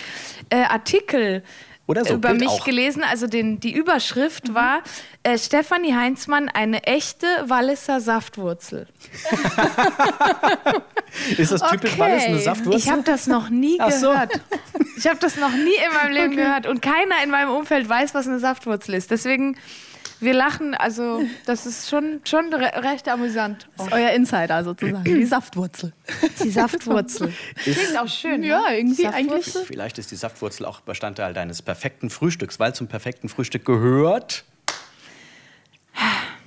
äh, 0.50 0.62
Artikel 0.62 1.42
so, 1.88 2.14
über 2.14 2.30
Bild 2.30 2.40
mich 2.40 2.48
auch. 2.48 2.64
gelesen. 2.64 3.02
Also 3.02 3.26
den, 3.26 3.60
die 3.60 3.72
Überschrift 3.72 4.48
mhm. 4.48 4.54
war 4.54 4.82
äh, 5.22 5.38
Stefanie 5.38 5.94
Heinzmann, 5.94 6.48
eine 6.48 6.84
echte 6.84 7.26
Walliser 7.46 8.00
Saftwurzel. 8.00 8.88
Ist 11.38 11.52
das 11.52 11.62
typisch 11.62 11.92
okay. 11.92 12.00
Wallis, 12.00 12.24
eine 12.24 12.38
Saftwurzel? 12.38 12.78
Ich 12.78 12.90
habe 12.90 13.02
das 13.02 13.26
noch 13.26 13.48
nie 13.48 13.78
Ach 13.80 13.88
gehört. 13.88 14.32
So. 14.32 14.40
Ich 14.98 15.06
habe 15.06 15.18
das 15.18 15.36
noch 15.36 15.52
nie 15.52 15.76
in 15.86 15.94
meinem 15.94 16.12
Leben 16.12 16.32
okay. 16.34 16.44
gehört. 16.44 16.66
Und 16.66 16.82
keiner 16.82 17.22
in 17.24 17.30
meinem 17.30 17.50
Umfeld 17.50 17.88
weiß, 17.88 18.14
was 18.14 18.26
eine 18.26 18.38
Saftwurzel 18.38 18.94
ist. 18.94 19.10
Deswegen 19.10 19.56
wir 20.20 20.34
lachen, 20.34 20.75
also 20.75 21.22
das 21.46 21.66
ist 21.66 21.88
schon, 21.88 22.20
schon 22.25 22.52
recht 22.52 23.08
amüsant. 23.08 23.68
Das 23.76 23.87
ist 23.87 23.92
euer 23.92 24.10
Insider 24.10 24.64
sozusagen, 24.64 25.04
die 25.04 25.25
Saftwurzel. 25.26 25.92
Die 26.42 26.50
Saftwurzel. 26.50 27.32
Klingt 27.56 27.98
auch 27.98 28.08
schön. 28.08 28.42
Ja, 28.42 28.68
ne? 28.68 28.78
irgendwie 28.78 29.06
eigentlich. 29.06 29.46
Vielleicht 29.66 29.98
ist 29.98 30.10
die 30.10 30.16
Saftwurzel 30.16 30.66
auch 30.66 30.80
Bestandteil 30.80 31.34
deines 31.34 31.62
perfekten 31.62 32.10
Frühstücks, 32.10 32.58
weil 32.58 32.75
zum 32.75 32.88
perfekten 32.88 33.28
Frühstück 33.28 33.64
gehört 33.64 34.44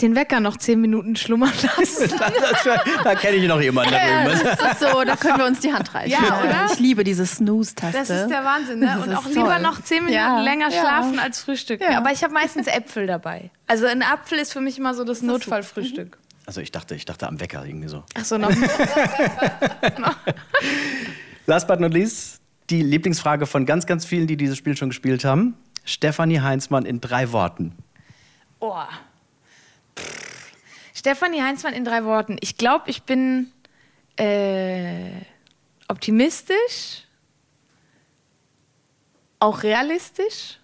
den 0.00 0.14
Wecker 0.14 0.40
noch 0.40 0.58
zehn 0.58 0.80
Minuten 0.80 1.16
schlummern 1.16 1.52
lassen. 1.62 2.10
da 3.04 3.14
kenne 3.14 3.36
ich 3.36 3.48
noch 3.48 3.60
jemanden. 3.60 3.94
Ja, 3.94 4.28
das 4.28 4.42
ist 4.42 4.80
so, 4.80 5.04
da 5.04 5.16
können 5.16 5.38
wir 5.38 5.46
uns 5.46 5.60
die 5.60 5.72
Hand 5.72 5.94
reichen. 5.94 6.10
Ja, 6.10 6.42
oder? 6.42 6.66
Ich 6.72 6.78
liebe 6.78 7.02
diese 7.02 7.24
Snooze-Taste. 7.24 7.98
Das 7.98 8.10
ist 8.10 8.28
der 8.28 8.44
Wahnsinn. 8.44 8.80
Ne? 8.80 9.00
Und 9.02 9.14
auch 9.14 9.22
toll. 9.22 9.32
lieber 9.32 9.58
noch 9.58 9.82
zehn 9.82 10.04
Minuten 10.04 10.14
ja, 10.14 10.40
länger 10.40 10.70
ja. 10.70 10.80
schlafen 10.80 11.18
als 11.18 11.40
Frühstück. 11.40 11.80
Aber 11.82 12.12
ich 12.12 12.22
habe 12.22 12.34
meistens 12.34 12.66
Äpfel 12.66 13.06
dabei. 13.06 13.50
Also 13.66 13.86
ein 13.86 14.02
Apfel 14.02 14.38
ist 14.38 14.52
für 14.52 14.60
mich 14.60 14.78
immer 14.78 14.94
so 14.94 15.04
das, 15.04 15.20
das 15.20 15.26
Notfallfrühstück. 15.26 16.18
Also 16.44 16.60
ich 16.60 16.70
dachte, 16.70 16.94
ich 16.94 17.04
dachte 17.04 17.26
am 17.26 17.40
Wecker 17.40 17.64
irgendwie 17.64 17.88
so. 17.88 18.04
Ach 18.14 18.24
so, 18.24 18.38
noch. 18.38 18.50
Last 21.46 21.66
but 21.66 21.80
not 21.80 21.92
least, 21.92 22.40
die 22.70 22.82
Lieblingsfrage 22.82 23.46
von 23.46 23.66
ganz, 23.66 23.86
ganz 23.86 24.04
vielen, 24.04 24.26
die 24.26 24.36
dieses 24.36 24.56
Spiel 24.56 24.76
schon 24.76 24.90
gespielt 24.90 25.24
haben. 25.24 25.56
Stefanie 25.84 26.40
Heinzmann 26.40 26.84
in 26.84 27.00
drei 27.00 27.32
Worten. 27.32 27.72
Oh. 28.60 28.74
Stefanie 30.96 31.42
Heinzmann 31.42 31.74
in 31.74 31.84
drei 31.84 32.04
Worten. 32.04 32.38
Ich 32.40 32.56
glaube, 32.56 32.88
ich 32.88 33.02
bin 33.02 33.52
äh, 34.16 35.10
optimistisch, 35.88 37.04
auch 39.38 39.62
realistisch 39.62 40.58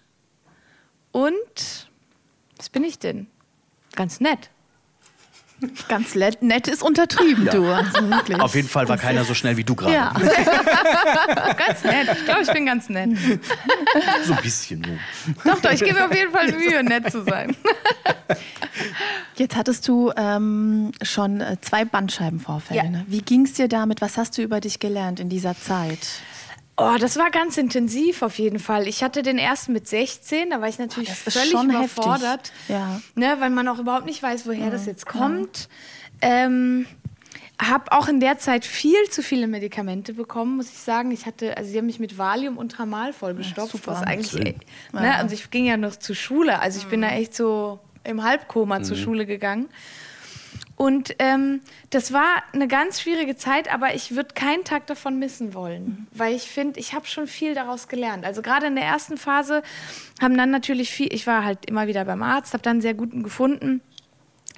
und 1.11 1.87
was 2.57 2.69
bin 2.69 2.83
ich 2.83 2.97
denn? 2.97 3.27
Ganz 3.95 4.19
nett. 4.19 4.49
Ganz 5.87 6.15
nett 6.15 6.67
ist 6.67 6.81
untertrieben, 6.81 7.45
ja. 7.45 7.51
du. 7.51 7.65
Also 7.67 7.99
Auf 8.39 8.55
jeden 8.55 8.67
Fall 8.67 8.89
war 8.89 8.97
keiner 8.97 9.23
so 9.23 9.35
schnell 9.35 9.55
wie 9.55 9.63
du 9.63 9.75
gerade. 9.75 9.93
Ja. 9.93 10.13
ganz 11.57 11.83
nett. 11.83 12.09
Ich 12.11 12.25
glaube, 12.25 12.41
ich 12.41 12.51
bin 12.51 12.65
ganz 12.65 12.89
nett. 12.89 13.11
So 14.25 14.33
ein 14.33 14.41
bisschen. 14.41 14.99
Doch, 15.45 15.61
doch, 15.61 15.71
ich 15.71 15.79
gebe 15.79 15.93
mir 15.93 16.05
auf 16.05 16.15
jeden 16.15 16.31
Fall 16.31 16.51
Mühe, 16.51 16.83
nett 16.83 17.11
zu 17.11 17.23
sein. 17.23 17.55
Jetzt 19.35 19.55
hattest 19.55 19.87
du 19.87 20.11
ähm, 20.15 20.91
schon 21.01 21.41
äh, 21.41 21.57
zwei 21.61 21.85
Bandscheibenvorfälle. 21.85 22.83
Ja. 22.83 22.89
Ne? 22.89 23.05
Wie 23.07 23.21
ging 23.21 23.45
es 23.45 23.53
dir 23.53 23.67
damit? 23.67 24.01
Was 24.01 24.17
hast 24.17 24.37
du 24.37 24.41
über 24.41 24.59
dich 24.59 24.79
gelernt 24.79 25.19
in 25.19 25.29
dieser 25.29 25.57
Zeit? 25.57 25.99
Oh, 26.75 26.95
das 26.99 27.17
war 27.17 27.29
ganz 27.29 27.57
intensiv 27.57 28.23
auf 28.23 28.39
jeden 28.39 28.57
Fall. 28.57 28.87
Ich 28.87 29.03
hatte 29.03 29.21
den 29.21 29.37
ersten 29.37 29.73
mit 29.73 29.87
16, 29.87 30.49
da 30.49 30.61
war 30.61 30.67
ich 30.67 30.79
natürlich 30.79 31.11
oh, 31.11 31.29
völlig 31.29 31.53
überfordert, 31.53 32.51
ja. 32.67 32.99
ne, 33.13 33.35
weil 33.39 33.51
man 33.51 33.67
auch 33.67 33.77
überhaupt 33.77 34.07
nicht 34.07 34.23
weiß, 34.23 34.47
woher 34.47 34.65
ja. 34.65 34.69
das 34.71 34.87
jetzt 34.87 35.05
kommt. 35.05 35.69
Ähm, 36.21 36.87
habe 37.61 37.91
auch 37.91 38.07
in 38.07 38.19
der 38.19 38.39
Zeit 38.39 38.65
viel 38.65 39.03
zu 39.11 39.21
viele 39.21 39.45
Medikamente 39.45 40.13
bekommen, 40.13 40.57
muss 40.57 40.71
ich 40.71 40.79
sagen. 40.79 41.11
Ich 41.11 41.27
hatte, 41.27 41.55
also 41.57 41.69
sie 41.69 41.77
haben 41.77 41.85
mich 41.85 41.99
mit 41.99 42.17
Valium 42.17 42.57
und 42.57 42.71
Tramal 42.71 43.13
vollgestopft, 43.13 43.75
ja, 43.75 43.79
was 43.85 44.01
eigentlich, 44.01 44.55
ne, 44.91 45.15
also 45.15 45.35
ich 45.35 45.51
ging 45.51 45.65
ja 45.65 45.77
noch 45.77 45.95
zur 45.95 46.15
Schule, 46.15 46.59
also 46.59 46.79
ich 46.79 46.87
bin 46.87 47.01
da 47.01 47.07
mhm. 47.07 47.13
echt 47.13 47.35
so 47.35 47.79
im 48.03 48.23
Halbkoma 48.23 48.79
mhm. 48.79 48.83
zur 48.83 48.97
Schule 48.97 49.25
gegangen. 49.25 49.69
Und 50.75 51.15
ähm, 51.19 51.61
das 51.91 52.11
war 52.13 52.43
eine 52.51 52.67
ganz 52.67 52.99
schwierige 52.99 53.35
Zeit, 53.35 53.71
aber 53.71 53.93
ich 53.93 54.15
würde 54.15 54.33
keinen 54.33 54.63
Tag 54.63 54.87
davon 54.87 55.19
missen 55.19 55.53
wollen, 55.53 56.07
weil 56.11 56.35
ich 56.35 56.49
finde, 56.49 56.79
ich 56.79 56.93
habe 56.93 57.05
schon 57.05 57.27
viel 57.27 57.53
daraus 57.53 57.87
gelernt. 57.87 58.25
Also 58.25 58.41
gerade 58.41 58.67
in 58.67 58.75
der 58.75 58.83
ersten 58.83 59.17
Phase 59.17 59.61
haben 60.19 60.35
dann 60.35 60.49
natürlich 60.49 60.89
viel, 60.89 61.13
ich 61.13 61.27
war 61.27 61.45
halt 61.45 61.65
immer 61.67 61.87
wieder 61.87 62.05
beim 62.05 62.23
Arzt, 62.23 62.53
habe 62.53 62.63
dann 62.63 62.73
einen 62.73 62.81
sehr 62.81 62.95
guten 62.95 63.21
gefunden. 63.21 63.81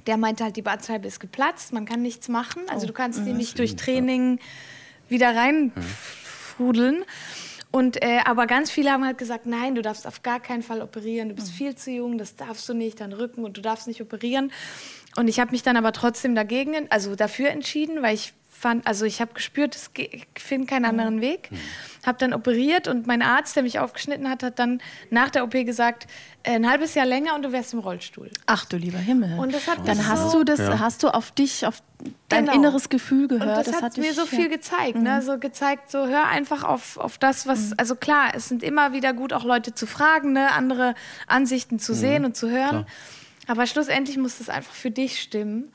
Der 0.08 0.18
meinte 0.18 0.44
halt, 0.46 0.56
die 0.56 0.62
Bandscheibe 0.62 1.08
ist 1.08 1.20
geplatzt, 1.20 1.74
man 1.74 1.86
kann 1.86 2.02
nichts 2.02 2.30
machen. 2.30 2.64
Also 2.70 2.86
oh. 2.86 2.88
du 2.88 2.94
kannst 2.94 3.20
die 3.26 3.32
mhm. 3.32 3.38
nicht 3.38 3.60
durch 3.60 3.76
Training 3.76 4.40
wieder 5.10 5.36
reinfrudeln. 5.36 7.04
Und, 7.76 8.02
äh, 8.02 8.20
aber 8.24 8.48
ganz 8.48 8.72
viele 8.72 8.90
haben 8.90 9.04
halt 9.04 9.18
gesagt, 9.18 9.46
nein, 9.46 9.76
du 9.76 9.82
darfst 9.82 10.08
auf 10.08 10.24
gar 10.24 10.40
keinen 10.40 10.64
Fall 10.64 10.82
operieren, 10.82 11.28
du 11.28 11.36
bist 11.36 11.52
mhm. 11.52 11.58
viel 11.58 11.76
zu 11.76 11.92
jung, 11.92 12.18
das 12.18 12.38
darfst 12.38 12.70
du 12.70 12.74
nicht, 12.74 13.02
dein 13.02 13.12
Rücken 13.12 13.44
und 13.44 13.58
du 13.58 13.62
darfst 13.62 13.86
nicht 13.88 14.00
operieren. 14.02 14.54
Und 15.18 15.28
ich 15.28 15.40
habe 15.40 15.52
mich 15.52 15.64
dann 15.64 15.78
aber 15.78 15.92
trotzdem 15.94 16.36
dagegen, 16.36 16.74
also 16.90 17.16
dafür 17.16 17.50
entschieden, 17.50 18.02
weil 18.02 18.16
ich 18.16 18.34
fand, 18.66 18.88
also 18.88 19.06
ich 19.06 19.22
habe 19.22 19.34
gespürt, 19.34 19.78
ich 19.98 20.26
finde 20.36 20.66
keinen 20.66 20.86
anderen 20.86 21.22
Weg. 21.22 21.52
Mhm. 21.52 21.58
Habe 22.06 22.18
dann 22.20 22.34
operiert 22.34 22.88
und 22.88 23.06
mein 23.08 23.22
Arzt, 23.22 23.56
der 23.56 23.64
mich 23.64 23.80
aufgeschnitten 23.80 24.30
hat, 24.30 24.44
hat 24.44 24.60
dann 24.60 24.82
nach 25.10 25.30
der 25.30 25.44
OP 25.44 25.52
gesagt, 25.52 26.08
äh, 26.44 26.52
ein 26.52 26.70
halbes 26.70 26.96
Jahr 26.96 27.06
länger 27.06 27.36
und 27.36 27.44
du 27.44 27.52
wärst 27.52 27.74
im 27.74 27.80
Rollstuhl. 27.80 28.30
Ach 28.46 28.66
du 28.66 28.78
lieber 28.78 28.98
Himmel. 28.98 29.38
Und 29.38 29.54
das 29.54 29.68
hat 29.68 29.88
dann 29.88 30.08
hast 30.08 30.32
so, 30.32 30.40
du 30.40 30.46
das, 30.46 30.60
ja. 30.60 30.80
hast 30.80 31.04
du 31.04 31.10
auf 31.10 31.32
dich, 31.32 31.66
auf 31.66 31.82
dein 32.30 32.46
genau. 32.46 32.58
inneres 32.58 32.90
Gefühl 32.90 33.28
gehört. 33.28 33.50
Und 33.50 33.58
das, 33.58 33.66
das 33.66 33.76
hat, 33.76 33.84
hat 33.84 33.98
mir 33.98 34.14
so 34.14 34.26
viel 34.26 34.50
gezeigt, 34.50 34.96
ne? 34.96 35.00
mhm. 35.00 35.06
ne? 35.06 35.22
so 35.22 35.38
gezeigt, 35.38 35.92
so 35.92 36.08
hör 36.08 36.26
einfach 36.28 36.64
auf, 36.64 36.98
auf 36.98 37.18
das, 37.18 37.48
was, 37.48 37.70
mhm. 37.70 37.74
also 37.78 37.96
klar, 37.96 38.32
es 38.36 38.48
sind 38.48 38.64
immer 38.64 38.94
wieder 38.94 39.14
gut, 39.14 39.34
auch 39.34 39.44
Leute 39.44 39.74
zu 39.74 39.86
fragen, 39.86 40.34
ne? 40.34 40.52
andere 40.52 40.96
Ansichten 41.28 41.80
zu 41.80 41.94
mhm. 41.94 41.98
sehen 41.98 42.26
und 42.26 42.38
zu 42.38 42.50
hören. 42.50 42.70
Klar. 42.70 42.86
Aber 43.48 43.68
schlussendlich 43.68 44.18
muss 44.18 44.38
das 44.38 44.50
einfach 44.50 44.74
für 44.74 44.92
dich 44.92 45.22
stimmen. 45.22 45.72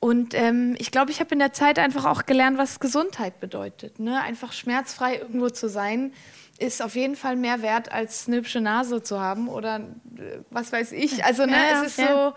Und 0.00 0.34
ähm, 0.34 0.76
ich 0.78 0.90
glaube, 0.90 1.10
ich 1.10 1.20
habe 1.20 1.32
in 1.32 1.40
der 1.40 1.52
Zeit 1.52 1.78
einfach 1.78 2.04
auch 2.04 2.24
gelernt, 2.26 2.56
was 2.56 2.78
Gesundheit 2.78 3.40
bedeutet. 3.40 3.98
Ne? 3.98 4.20
Einfach 4.22 4.52
schmerzfrei 4.52 5.16
irgendwo 5.16 5.50
zu 5.50 5.68
sein, 5.68 6.12
ist 6.58 6.82
auf 6.82 6.94
jeden 6.94 7.16
Fall 7.16 7.36
mehr 7.36 7.62
wert, 7.62 7.90
als 7.90 8.26
eine 8.26 8.36
hübsche 8.36 8.60
Nase 8.60 9.02
zu 9.02 9.20
haben 9.20 9.48
oder 9.48 9.80
äh, 10.16 10.38
was 10.50 10.72
weiß 10.72 10.92
ich. 10.92 11.24
Also 11.24 11.46
ne, 11.46 11.52
ja, 11.52 11.82
es 11.82 11.88
ist 11.88 11.98
ja. 11.98 12.12
so, 12.12 12.34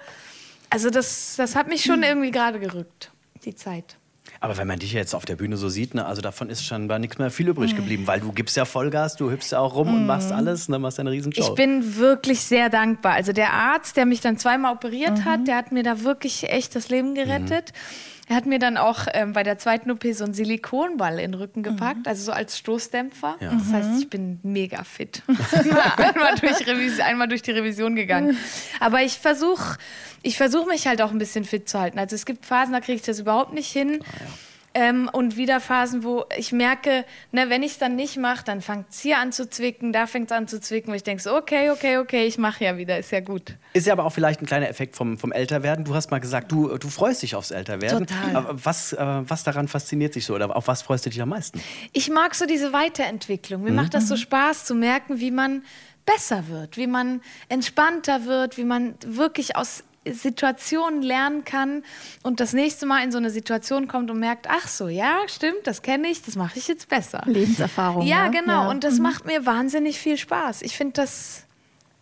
also 0.70 0.90
das, 0.90 1.36
das 1.38 1.56
hat 1.56 1.68
mich 1.68 1.84
schon 1.84 2.02
irgendwie 2.02 2.32
gerade 2.32 2.60
gerückt, 2.60 3.12
die 3.46 3.56
Zeit. 3.56 3.98
Aber 4.44 4.58
wenn 4.58 4.66
man 4.66 4.80
dich 4.80 4.92
jetzt 4.92 5.14
auf 5.14 5.24
der 5.24 5.36
Bühne 5.36 5.56
so 5.56 5.70
sieht, 5.70 5.94
ne, 5.94 6.04
also 6.04 6.20
davon 6.20 6.50
ist 6.50 6.66
scheinbar 6.66 6.98
nichts 6.98 7.20
mehr 7.20 7.30
viel 7.30 7.48
übrig 7.48 7.76
geblieben, 7.76 8.08
weil 8.08 8.22
du 8.22 8.32
gibst 8.32 8.58
ja 8.58 8.66
Vollgas, 8.66 9.16
du 9.16 9.30
hüpfst 9.30 9.52
ja 9.52 9.60
auch 9.60 9.76
rum 9.76 9.94
und 9.94 10.08
machst 10.08 10.32
mhm. 10.32 10.36
alles, 10.36 10.68
ne, 10.68 10.80
machst 10.80 11.00
eine 11.00 11.12
Riesenshow. 11.12 11.44
Ich 11.44 11.54
bin 11.54 11.96
wirklich 11.98 12.42
sehr 12.42 12.70
dankbar. 12.70 13.14
Also 13.14 13.34
der 13.34 13.54
Arzt, 13.54 13.98
der 13.98 14.08
mich 14.08 14.20
dann 14.20 14.40
zweimal 14.40 14.74
operiert 14.74 15.20
mhm. 15.20 15.26
hat, 15.26 15.48
der 15.48 15.58
hat 15.58 15.72
mir 15.72 15.84
da 15.84 16.02
wirklich 16.02 16.50
echt 16.50 16.76
das 16.76 16.90
Leben 16.90 17.14
gerettet. 17.14 17.72
Mhm. 17.72 18.12
Er 18.32 18.38
hat 18.38 18.46
mir 18.46 18.60
dann 18.60 18.78
auch 18.78 19.08
ähm, 19.14 19.34
bei 19.34 19.44
der 19.44 19.58
zweiten 19.58 19.92
OP 19.92 20.06
so 20.14 20.24
einen 20.24 20.34
Silikonball 20.34 21.20
in 21.20 21.34
den 21.34 21.34
Rücken 21.34 21.64
gepackt, 21.64 22.06
mhm. 22.06 22.08
also 22.08 22.24
so 22.24 22.32
als 22.32 22.58
Stoßdämpfer. 22.58 23.36
Ja. 23.42 23.52
Das 23.52 23.74
heißt, 23.74 23.90
ich 24.00 24.10
bin 24.10 24.40
mega 24.42 24.86
fit. 24.86 25.22
einmal, 25.98 26.36
durch 26.36 27.02
einmal 27.04 27.28
durch 27.28 27.42
die 27.42 27.52
Revision 27.52 27.94
gegangen. 27.94 28.38
Aber 28.80 29.02
ich 29.02 29.20
versuche 29.20 29.78
ich 30.24 30.38
versuch 30.38 30.66
mich 30.66 30.88
halt 30.88 31.02
auch 31.02 31.12
ein 31.12 31.18
bisschen 31.18 31.44
fit 31.44 31.68
zu 31.68 31.78
halten. 31.78 32.00
Also 32.00 32.16
es 32.16 32.26
gibt 32.26 32.46
Phasen, 32.46 32.72
da 32.72 32.80
kriege 32.80 32.96
ich 32.96 33.02
das 33.02 33.20
überhaupt 33.20 33.52
nicht 33.52 33.70
hin. 33.70 34.00
Ah, 34.02 34.24
ja. 34.24 34.30
Ähm, 34.74 35.10
und 35.12 35.36
wieder 35.36 35.60
Phasen, 35.60 36.04
wo 36.04 36.26
ich 36.38 36.54
merke, 36.54 37.04
ne, 37.32 37.50
wenn 37.50 37.62
ich 37.62 37.74
es 37.74 37.78
dann 37.78 37.96
nicht 37.96 38.18
mache, 38.18 38.46
dann 38.46 38.62
fängt 38.62 38.90
es 38.90 39.02
hier 39.02 39.18
an 39.18 39.34
zu 39.34 39.50
zwicken, 39.50 39.92
da 39.92 40.08
fängt 40.08 40.32
es 40.32 40.38
an 40.38 40.48
zu 40.48 40.62
zwicken, 40.62 40.92
wo 40.92 40.96
ich 40.96 41.04
denke 41.04 41.22
so, 41.22 41.36
okay, 41.36 41.72
okay, 41.72 41.98
okay, 41.98 42.26
ich 42.26 42.38
mache 42.38 42.64
ja 42.64 42.78
wieder, 42.78 42.98
ist 42.98 43.12
ja 43.12 43.20
gut. 43.20 43.58
Ist 43.74 43.88
ja 43.88 43.94
aber 43.94 44.06
auch 44.06 44.14
vielleicht 44.14 44.42
ein 44.42 44.46
kleiner 44.46 44.70
Effekt 44.70 44.96
vom, 44.96 45.18
vom 45.18 45.34
Älterwerden. 45.34 45.84
Du 45.84 45.94
hast 45.94 46.10
mal 46.10 46.20
gesagt, 46.20 46.52
du, 46.52 46.78
du 46.78 46.88
freust 46.88 47.22
dich 47.22 47.36
aufs 47.36 47.52
Älterwerden. 47.52 48.08
Total. 48.08 48.46
Was, 48.52 48.94
äh, 48.94 48.98
was 49.00 49.44
daran 49.44 49.68
fasziniert 49.68 50.16
dich 50.16 50.26
so 50.26 50.36
oder 50.36 50.56
auf 50.56 50.68
was 50.68 50.82
freust 50.82 51.06
du 51.06 51.10
dich 51.10 51.22
am 51.22 51.30
meisten? 51.30 51.62
Ich 51.92 52.10
mag 52.10 52.34
so 52.34 52.46
diese 52.46 52.72
Weiterentwicklung. 52.72 53.64
Mir 53.64 53.72
mhm. 53.72 53.76
macht 53.76 53.94
das 53.94 54.08
so 54.08 54.16
Spaß 54.16 54.64
zu 54.64 54.74
merken, 54.74 55.20
wie 55.20 55.32
man 55.32 55.64
besser 56.06 56.48
wird, 56.48 56.78
wie 56.78 56.88
man 56.88 57.22
entspannter 57.50 58.26
wird, 58.26 58.58
wie 58.58 58.64
man 58.64 58.96
wirklich 59.06 59.56
aus 59.56 59.84
Situationen 60.06 61.04
lernen 61.04 61.46
kann 61.46 61.84
und 62.24 62.40
das 62.40 62.54
nächste 62.54 62.86
Mal 62.86 63.04
in 63.04 63.12
so 63.12 63.20
eine 63.20 63.30
Situation 63.30 63.88
kommt 63.88 64.10
und 64.10 64.20
merkt, 64.20 64.48
ach 64.50 64.68
so, 64.68 64.88
ja, 64.88 65.20
stimmt, 65.28 65.66
das 65.66 65.84
kenne 65.84 66.08
ich, 66.08 66.24
das 66.24 66.36
mache 66.36 66.58
ich 66.58 66.68
jetzt 66.68 66.90
besser. 66.90 67.22
Lebenserfahrung. 67.26 68.06
Ja, 68.08 68.30
ne? 68.30 68.40
genau. 68.40 68.64
Ja. 68.64 68.70
Und 68.70 68.84
das 68.84 68.96
mhm. 68.96 69.04
macht 69.04 69.26
mir 69.26 69.46
wahnsinnig 69.46 70.00
viel 70.00 70.18
Spaß. 70.18 70.64
Ich 70.64 70.76
finde 70.76 70.94
das 70.94 71.46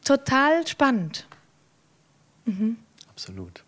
total 0.05 0.65
spannend. 0.65 1.27
Mhm. 2.45 2.77
Absolut. 3.09 3.63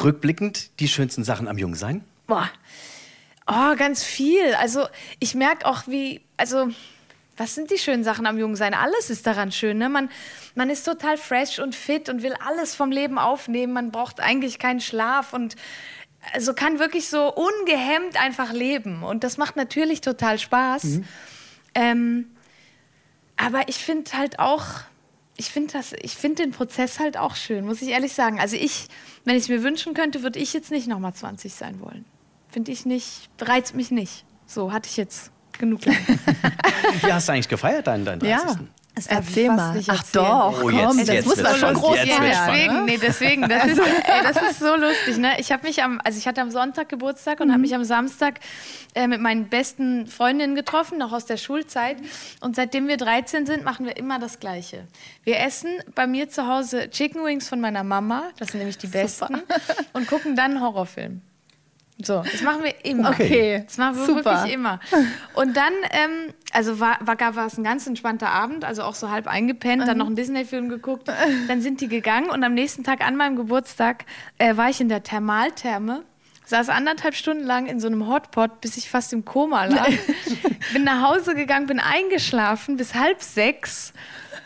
Rückblickend 0.00 0.78
die 0.80 0.88
schönsten 0.88 1.24
Sachen 1.24 1.48
am 1.48 1.58
Jungsein? 1.58 2.04
Boah. 2.26 2.48
Oh, 3.46 3.74
ganz 3.76 4.02
viel. 4.02 4.54
Also 4.54 4.86
ich 5.18 5.34
merke 5.34 5.66
auch, 5.66 5.86
wie, 5.86 6.22
also 6.36 6.68
was 7.36 7.54
sind 7.54 7.70
die 7.70 7.78
schönen 7.78 8.04
Sachen 8.04 8.26
am 8.26 8.38
Jungsein? 8.38 8.74
Alles 8.74 9.10
ist 9.10 9.26
daran 9.26 9.50
schön. 9.50 9.78
Ne? 9.78 9.88
Man, 9.88 10.10
man 10.54 10.70
ist 10.70 10.84
total 10.84 11.16
fresh 11.16 11.58
und 11.58 11.74
fit 11.74 12.08
und 12.08 12.22
will 12.22 12.34
alles 12.46 12.74
vom 12.74 12.90
Leben 12.90 13.18
aufnehmen. 13.18 13.72
Man 13.72 13.90
braucht 13.90 14.20
eigentlich 14.20 14.58
keinen 14.58 14.80
Schlaf 14.80 15.32
und 15.32 15.56
also 16.32 16.54
kann 16.54 16.78
wirklich 16.78 17.08
so 17.08 17.32
ungehemmt 17.32 18.20
einfach 18.20 18.52
leben. 18.52 19.02
Und 19.02 19.24
das 19.24 19.36
macht 19.36 19.56
natürlich 19.56 20.00
total 20.00 20.38
Spaß. 20.38 20.84
Mhm. 20.84 21.04
Ähm, 21.74 22.30
aber 23.36 23.68
ich 23.68 23.76
finde 23.76 24.12
halt 24.12 24.38
auch, 24.38 24.64
ich 25.36 25.50
finde 25.50 25.80
ich 26.00 26.16
den 26.16 26.52
Prozess 26.52 27.00
halt 27.00 27.16
auch 27.16 27.34
schön, 27.34 27.66
muss 27.66 27.82
ich 27.82 27.88
ehrlich 27.88 28.12
sagen. 28.12 28.38
Also 28.40 28.56
ich, 28.56 28.86
wenn 29.24 29.36
ich 29.36 29.44
es 29.44 29.48
mir 29.48 29.62
wünschen 29.62 29.92
könnte, 29.92 30.22
würde 30.22 30.38
ich 30.38 30.52
jetzt 30.52 30.70
nicht 30.70 30.86
nochmal 30.86 31.14
20 31.14 31.52
sein 31.52 31.80
wollen. 31.80 32.04
Finde 32.48 32.70
ich 32.70 32.86
nicht, 32.86 33.28
reizt 33.40 33.74
mich 33.74 33.90
nicht. 33.90 34.24
So 34.46 34.72
hatte 34.72 34.88
ich 34.88 34.96
jetzt 34.96 35.32
genug 35.58 35.84
lang. 35.84 35.96
Wie 37.02 37.12
hast 37.12 37.28
du 37.28 37.32
eigentlich 37.32 37.48
gefeiert, 37.48 37.86
deinen, 37.86 38.04
deinen 38.04 38.20
30. 38.20 38.30
Ja. 38.30 38.56
Das 38.94 39.08
Erzähl 39.08 39.48
mal. 39.48 39.80
Ach 39.88 40.04
doch, 40.12 40.62
oh, 40.62 40.70
komm, 40.70 40.98
jetzt, 40.98 41.08
das 41.08 41.24
muss 41.24 41.42
man 41.42 41.56
schon 41.56 41.74
groß 41.74 41.96
jetzt 41.96 42.20
deswegen, 42.20 42.74
ne? 42.74 42.82
nee, 42.84 42.98
deswegen, 42.98 43.48
das 43.48 43.66
ist, 43.66 43.78
ey, 44.04 44.22
das 44.22 44.50
ist 44.50 44.60
so 44.60 44.76
lustig. 44.76 45.18
Ne? 45.18 45.32
Ich 45.38 45.50
habe 45.50 45.66
mich 45.66 45.82
am, 45.82 46.00
also 46.04 46.16
ich 46.16 46.28
hatte 46.28 46.40
am 46.40 46.52
Sonntag 46.52 46.88
Geburtstag 46.90 47.40
und 47.40 47.48
mhm. 47.48 47.52
habe 47.52 47.62
mich 47.62 47.74
am 47.74 47.82
Samstag 47.82 48.38
äh, 48.94 49.08
mit 49.08 49.20
meinen 49.20 49.48
besten 49.48 50.06
Freundinnen 50.06 50.54
getroffen, 50.54 50.98
noch 50.98 51.12
aus 51.12 51.26
der 51.26 51.38
Schulzeit. 51.38 51.96
Und 52.40 52.54
seitdem 52.54 52.86
wir 52.86 52.96
13 52.96 53.46
sind, 53.46 53.64
machen 53.64 53.84
wir 53.84 53.96
immer 53.96 54.20
das 54.20 54.38
Gleiche. 54.38 54.86
Wir 55.24 55.40
essen 55.40 55.70
bei 55.96 56.06
mir 56.06 56.28
zu 56.28 56.46
Hause 56.46 56.88
Chicken 56.88 57.24
Wings 57.24 57.48
von 57.48 57.60
meiner 57.60 57.82
Mama, 57.82 58.30
das 58.38 58.50
sind 58.50 58.58
nämlich 58.58 58.78
die 58.78 58.86
besten, 58.86 59.34
Super. 59.34 59.44
und 59.92 60.06
gucken 60.06 60.36
dann 60.36 60.52
einen 60.52 60.60
Horrorfilm. 60.60 61.20
So, 62.02 62.22
das 62.22 62.42
machen 62.42 62.64
wir 62.64 62.84
immer. 62.84 63.10
Okay. 63.10 63.62
Das 63.64 63.78
machen 63.78 63.96
wir 63.96 64.06
Super. 64.06 64.24
wirklich 64.24 64.54
immer. 64.54 64.80
Und 65.34 65.56
dann, 65.56 65.72
ähm, 65.90 66.34
also 66.52 66.80
war, 66.80 66.98
war, 67.00 67.36
war 67.36 67.46
es 67.46 67.56
ein 67.56 67.62
ganz 67.62 67.86
entspannter 67.86 68.30
Abend, 68.30 68.64
also 68.64 68.82
auch 68.82 68.96
so 68.96 69.10
halb 69.10 69.28
eingepennt, 69.28 69.82
mhm. 69.82 69.86
dann 69.86 69.98
noch 69.98 70.06
einen 70.06 70.16
Disney-Film 70.16 70.68
geguckt. 70.68 71.08
Dann 71.46 71.60
sind 71.60 71.80
die 71.80 71.88
gegangen 71.88 72.30
und 72.30 72.42
am 72.42 72.54
nächsten 72.54 72.82
Tag 72.82 73.00
an 73.06 73.16
meinem 73.16 73.36
Geburtstag 73.36 74.06
äh, 74.38 74.56
war 74.56 74.70
ich 74.70 74.80
in 74.80 74.88
der 74.88 75.02
Thermaltherme 75.02 76.02
saß 76.46 76.68
anderthalb 76.68 77.14
Stunden 77.14 77.44
lang 77.44 77.66
in 77.66 77.80
so 77.80 77.86
einem 77.86 78.06
Hotpot, 78.06 78.60
bis 78.60 78.76
ich 78.76 78.90
fast 78.90 79.12
im 79.12 79.24
Koma 79.24 79.64
lag. 79.64 79.88
bin 80.72 80.84
nach 80.84 81.02
Hause 81.02 81.34
gegangen, 81.34 81.66
bin 81.66 81.80
eingeschlafen 81.80 82.76
bis 82.76 82.94
halb 82.94 83.22
sechs. 83.22 83.92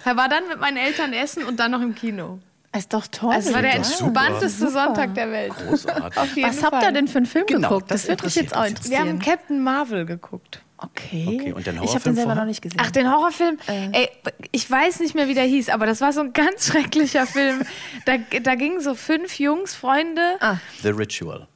War 0.05 0.29
dann 0.29 0.47
mit 0.49 0.61
meinen 0.61 0.77
Eltern 0.77 1.13
essen 1.13 1.45
und 1.45 1.59
dann 1.59 1.73
noch 1.73 1.83
im 1.83 1.95
Kino. 1.95 2.39
Ist 2.79 2.95
doch 2.95 3.07
toll. 3.09 3.35
Es 3.37 3.53
war 3.53 3.63
der 3.63 3.75
entspannteste 3.75 4.71
Sonntag 4.71 5.15
der 5.15 5.31
Welt. 5.33 5.53
Großartig. 5.57 6.45
Was 6.45 6.63
habt 6.63 6.83
ihr 6.83 6.93
denn 6.93 7.09
für 7.09 7.19
einen 7.19 7.27
Film 7.27 7.47
genau, 7.47 7.69
geguckt? 7.69 7.91
Das, 7.91 8.03
das 8.03 8.09
wird 8.09 8.25
mich 8.25 8.35
jetzt 8.37 8.57
auch 8.57 8.65
interessieren. 8.65 9.05
Wir 9.05 9.11
haben 9.11 9.19
Captain 9.19 9.63
Marvel 9.63 10.07
geguckt. 10.07 10.63
Okay. 10.77 11.27
okay. 11.41 11.53
Und 11.53 11.67
den 11.67 11.83
ich 11.83 11.91
habe 11.91 12.05
den 12.05 12.15
selber 12.15 12.37
noch 12.37 12.45
nicht 12.45 12.63
gesehen. 12.63 12.79
Ach, 12.81 12.93
den 12.93 13.13
Horrorfilm? 13.13 13.59
Äh. 13.67 13.89
Ey, 13.93 14.11
ich 14.53 14.71
weiß 14.71 15.01
nicht 15.01 15.17
mehr, 15.17 15.27
wie 15.27 15.35
der 15.35 15.45
hieß, 15.45 15.71
aber 15.71 15.87
das 15.87 16.01
war 16.01 16.13
so 16.13 16.21
ein 16.21 16.33
ganz 16.33 16.67
schrecklicher 16.71 17.27
Film. 17.27 17.63
Da, 18.05 18.17
da 18.43 18.55
gingen 18.55 18.81
so 18.81 18.95
fünf 18.95 19.41
Jungs, 19.41 19.75
Freunde. 19.75 20.37
Ah. 20.39 20.59
The 20.83 20.91
Ritual. 20.91 21.49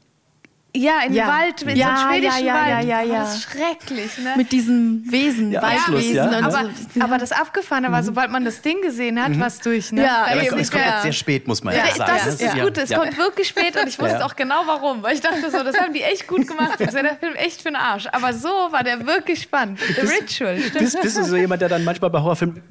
Ja, 0.74 1.00
in 1.06 1.12
ja. 1.12 1.28
Wald, 1.28 1.60
in 1.62 1.76
ja, 1.76 1.96
so 1.96 2.06
einem 2.06 2.14
schwedischen 2.14 2.46
ja, 2.46 2.54
ja, 2.54 2.76
Wald. 2.76 2.86
Ja, 2.86 3.02
ja, 3.02 3.02
ja. 3.02 3.20
Oh, 3.20 3.24
das 3.24 3.36
ist 3.36 3.42
schrecklich, 3.42 4.18
ne? 4.18 4.34
Mit 4.36 4.52
diesem 4.52 5.04
Wesen, 5.10 5.52
ja, 5.52 5.60
Waldwesen. 5.60 6.14
Ja. 6.14 6.28
Und 6.28 6.34
aber, 6.44 6.70
so. 6.94 7.00
aber 7.00 7.18
das 7.18 7.32
Abgefahrene 7.32 7.92
war, 7.92 8.00
mhm. 8.00 8.06
sobald 8.06 8.30
man 8.30 8.44
das 8.44 8.62
Ding 8.62 8.80
gesehen 8.80 9.22
hat, 9.22 9.30
mhm. 9.30 9.40
war 9.40 9.48
es 9.48 9.58
durch. 9.58 9.92
Ne? 9.92 10.02
Ja, 10.02 10.34
ja 10.34 10.42
es, 10.42 10.70
kommt 10.70 10.84
jetzt 10.84 11.02
sehr 11.02 11.12
spät, 11.12 11.46
muss 11.46 11.62
man 11.62 11.76
ja, 11.76 11.86
sagen. 11.94 12.12
Das 12.16 12.26
ist 12.26 12.42
das 12.42 12.54
Gute, 12.54 12.80
es 12.82 12.90
kommt 12.90 13.18
wirklich 13.18 13.48
spät 13.48 13.76
und 13.76 13.86
ich 13.86 13.98
wusste 13.98 14.24
auch 14.24 14.34
genau 14.34 14.62
warum. 14.64 15.02
Weil 15.02 15.14
ich 15.14 15.20
dachte 15.20 15.50
so, 15.50 15.62
das 15.62 15.78
haben 15.78 15.92
die 15.92 16.02
echt 16.02 16.26
gut 16.26 16.48
gemacht, 16.48 16.80
jetzt 16.80 16.94
wäre 16.94 17.04
der 17.04 17.16
Film 17.16 17.34
echt 17.34 17.60
für 17.60 17.68
den 17.68 17.76
Arsch. 17.76 18.06
Aber 18.10 18.32
so 18.32 18.48
war 18.48 18.82
der 18.82 19.06
wirklich 19.06 19.42
spannend. 19.42 19.78
The 19.78 20.00
Ritual, 20.00 20.58
stimmt. 20.58 20.78
Bist, 20.78 21.02
bist 21.02 21.18
du 21.18 21.24
so 21.24 21.36
jemand, 21.36 21.60
der 21.60 21.68
dann 21.68 21.84
manchmal 21.84 22.08
bei 22.08 22.20
Horrorfilmen 22.20 22.62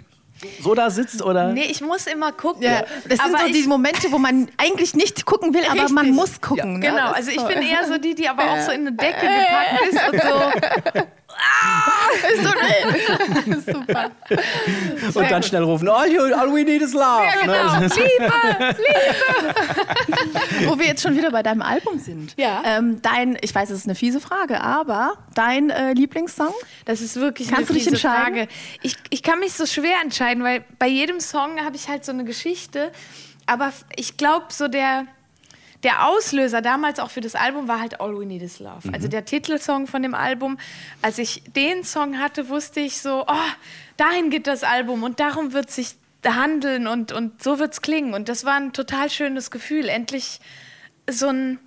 so 0.61 0.75
da 0.75 0.89
sitzt 0.89 1.21
oder? 1.21 1.51
Nee, 1.53 1.65
ich 1.69 1.81
muss 1.81 2.07
immer 2.07 2.31
gucken. 2.31 2.63
Ja. 2.63 2.83
Das 3.07 3.19
sind 3.19 3.35
aber 3.35 3.45
so 3.45 3.53
die 3.53 3.63
Momente, 3.63 4.11
wo 4.11 4.17
man 4.17 4.49
eigentlich 4.57 4.93
nicht 4.93 5.25
gucken 5.25 5.53
will, 5.53 5.63
aber 5.69 5.89
man 5.89 6.11
muss 6.11 6.41
gucken. 6.41 6.81
Ja. 6.81 6.91
Ne? 6.91 6.97
Genau, 6.97 7.11
also 7.11 7.31
ich 7.31 7.43
bin 7.43 7.61
eher 7.61 7.87
so 7.87 7.97
die, 7.97 8.15
die 8.15 8.27
aber 8.27 8.43
auch 8.43 8.61
so 8.61 8.71
in 8.71 8.87
eine 8.87 8.93
Decke 8.93 9.21
gepackt 9.21 9.81
ist 9.89 10.13
und 10.13 10.21
so. 10.21 11.01
Ah, 11.41 12.09
ist 12.27 12.43
so 12.43 12.51
Super. 13.73 14.11
Sehr 14.29 15.21
und 15.21 15.31
dann 15.31 15.41
gut. 15.41 15.45
schnell 15.45 15.63
rufen, 15.63 15.89
all, 15.89 16.07
you, 16.11 16.21
all 16.33 16.53
we 16.53 16.63
need 16.63 16.81
is 16.81 16.93
love. 16.93 17.23
Ja, 17.23 17.41
genau. 17.41 17.79
Ne? 17.79 17.87
Liebe, 17.87 18.31
Liebe. 18.77 20.69
Wo 20.69 20.77
wir 20.77 20.85
jetzt 20.87 21.01
schon 21.01 21.15
wieder 21.17 21.31
bei 21.31 21.41
deinem 21.43 21.61
Album 21.61 21.99
sind. 21.99 22.33
Ja. 22.37 22.61
Ähm, 22.65 23.01
dein, 23.01 23.37
ich 23.41 23.53
weiß, 23.53 23.69
es 23.71 23.79
ist 23.79 23.85
eine 23.85 23.95
fiese 23.95 24.19
Frage, 24.19 24.61
aber 24.61 25.13
dein 25.33 25.69
äh, 25.69 25.93
Lieblingssong? 25.93 26.53
Das 26.85 27.01
ist 27.01 27.15
wirklich 27.15 27.47
Kannst 27.49 27.69
eine 27.69 27.79
du 27.79 27.83
dich 27.83 27.87
entscheiden? 27.87 28.35
Frage. 28.35 28.47
Ich, 28.81 28.95
ich 29.09 29.23
kann 29.23 29.39
mich 29.39 29.53
so 29.53 29.65
schwer 29.65 29.95
entscheiden, 30.03 30.43
weil 30.43 30.63
bei 30.79 30.87
jedem 30.87 31.19
Song 31.19 31.59
habe 31.63 31.75
ich 31.75 31.87
halt 31.87 32.05
so 32.05 32.11
eine 32.11 32.23
Geschichte. 32.23 32.91
Aber 33.47 33.71
ich 33.95 34.17
glaube, 34.17 34.45
so 34.49 34.67
der 34.67 35.05
der 35.83 36.07
Auslöser 36.07 36.61
damals 36.61 36.99
auch 36.99 37.09
für 37.09 37.21
das 37.21 37.35
Album 37.35 37.67
war 37.67 37.79
halt 37.79 37.99
All 37.99 38.17
We 38.17 38.25
Need 38.25 38.41
Is 38.41 38.59
Love. 38.59 38.87
Mhm. 38.87 38.93
Also 38.93 39.07
der 39.07 39.25
Titelsong 39.25 39.87
von 39.87 40.01
dem 40.01 40.13
Album. 40.13 40.57
Als 41.01 41.17
ich 41.17 41.43
den 41.55 41.83
Song 41.83 42.19
hatte, 42.19 42.49
wusste 42.49 42.79
ich 42.79 43.01
so, 43.01 43.25
oh, 43.27 43.51
dahin 43.97 44.29
geht 44.29 44.47
das 44.47 44.63
Album 44.63 45.03
und 45.03 45.19
darum 45.19 45.53
wird 45.53 45.71
sich 45.71 45.95
handeln 46.25 46.87
und, 46.87 47.11
und 47.11 47.41
so 47.41 47.59
wird 47.59 47.73
es 47.73 47.81
klingen. 47.81 48.13
Und 48.13 48.29
das 48.29 48.45
war 48.45 48.55
ein 48.55 48.73
total 48.73 49.09
schönes 49.09 49.49
Gefühl, 49.49 49.89
endlich 49.89 50.39
so 51.09 51.27
ein, 51.27 51.59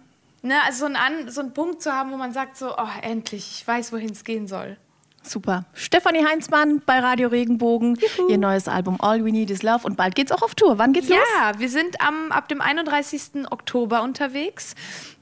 ne, 0.42 0.62
also 0.64 0.86
so, 0.86 0.92
ein 0.92 1.28
so 1.28 1.40
einen 1.40 1.52
Punkt 1.52 1.82
zu 1.82 1.92
haben, 1.92 2.12
wo 2.12 2.16
man 2.16 2.32
sagt 2.32 2.56
so, 2.56 2.76
oh, 2.76 2.88
endlich, 3.02 3.50
ich 3.58 3.66
weiß, 3.66 3.92
wohin 3.92 4.10
es 4.10 4.24
gehen 4.24 4.46
soll. 4.46 4.76
Super. 5.26 5.64
Stefanie 5.74 6.24
Heinzmann 6.24 6.82
bei 6.84 6.98
Radio 6.98 7.28
Regenbogen. 7.28 7.96
Juhu. 7.96 8.28
Ihr 8.28 8.38
neues 8.38 8.68
Album 8.68 9.00
All 9.00 9.24
We 9.24 9.32
Need 9.32 9.50
Is 9.50 9.62
Love. 9.62 9.86
Und 9.86 9.96
bald 9.96 10.14
geht's 10.14 10.32
auch 10.32 10.42
auf 10.42 10.54
Tour. 10.54 10.78
Wann 10.78 10.92
geht's 10.92 11.08
ja, 11.08 11.16
los? 11.16 11.26
Ja, 11.38 11.58
wir 11.58 11.68
sind 11.68 12.00
am, 12.00 12.30
ab 12.30 12.48
dem 12.48 12.60
31. 12.60 13.50
Oktober 13.50 14.02
unterwegs 14.02 14.74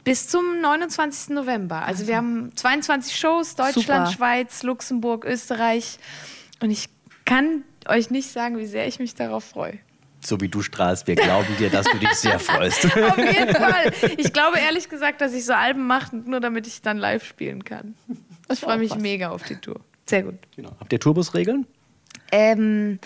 bis 0.05 0.29
zum 0.29 0.61
29. 0.61 1.31
November. 1.31 1.77
Also, 1.83 2.01
also. 2.01 2.07
wir 2.09 2.17
haben 2.17 2.53
22 2.55 3.17
Shows, 3.17 3.55
Deutschland, 3.55 4.09
Super. 4.09 4.13
Schweiz, 4.13 4.63
Luxemburg, 4.63 5.25
Österreich. 5.25 5.99
Und 6.61 6.71
ich 6.71 6.89
kann 7.25 7.63
euch 7.87 8.11
nicht 8.11 8.31
sagen, 8.31 8.59
wie 8.59 8.67
sehr 8.67 8.87
ich 8.87 8.99
mich 8.99 9.15
darauf 9.15 9.45
freue 9.45 9.79
so 10.25 10.41
wie 10.41 10.49
du 10.49 10.63
strahlst, 10.63 11.07
wir 11.07 11.17
glauben 11.17 11.57
dir, 11.59 11.71
dass 11.71 11.87
du 11.87 11.99
dich 11.99 12.13
sehr 12.15 12.39
freust. 12.39 12.85
Auf 12.85 13.19
jeden 13.19 13.55
Fall. 13.55 13.93
Ich 14.17 14.33
glaube 14.33 14.59
ehrlich 14.59 14.89
gesagt, 14.89 15.21
dass 15.21 15.35
ich 15.35 15.45
so 15.45 15.53
Alben 15.53 15.87
mache, 15.87 16.15
nur 16.17 16.41
damit 16.41 16.67
ich 16.67 16.83
dann 16.83 16.99
live 16.99 17.25
spielen 17.25 17.65
kann. 17.65 17.95
Ich 18.51 18.61
freue 18.61 18.79
mich 18.79 18.91
was. 18.91 18.99
mega 18.99 19.31
auf 19.31 19.43
die 19.43 19.57
Tour. 19.57 19.81
Sehr 20.07 20.23
gut. 20.23 20.35
Genau. 20.57 20.71
Habt 20.81 20.93
ihr 20.93 21.01
Tourbusregeln? 21.01 21.67
Ähm, 22.31 22.99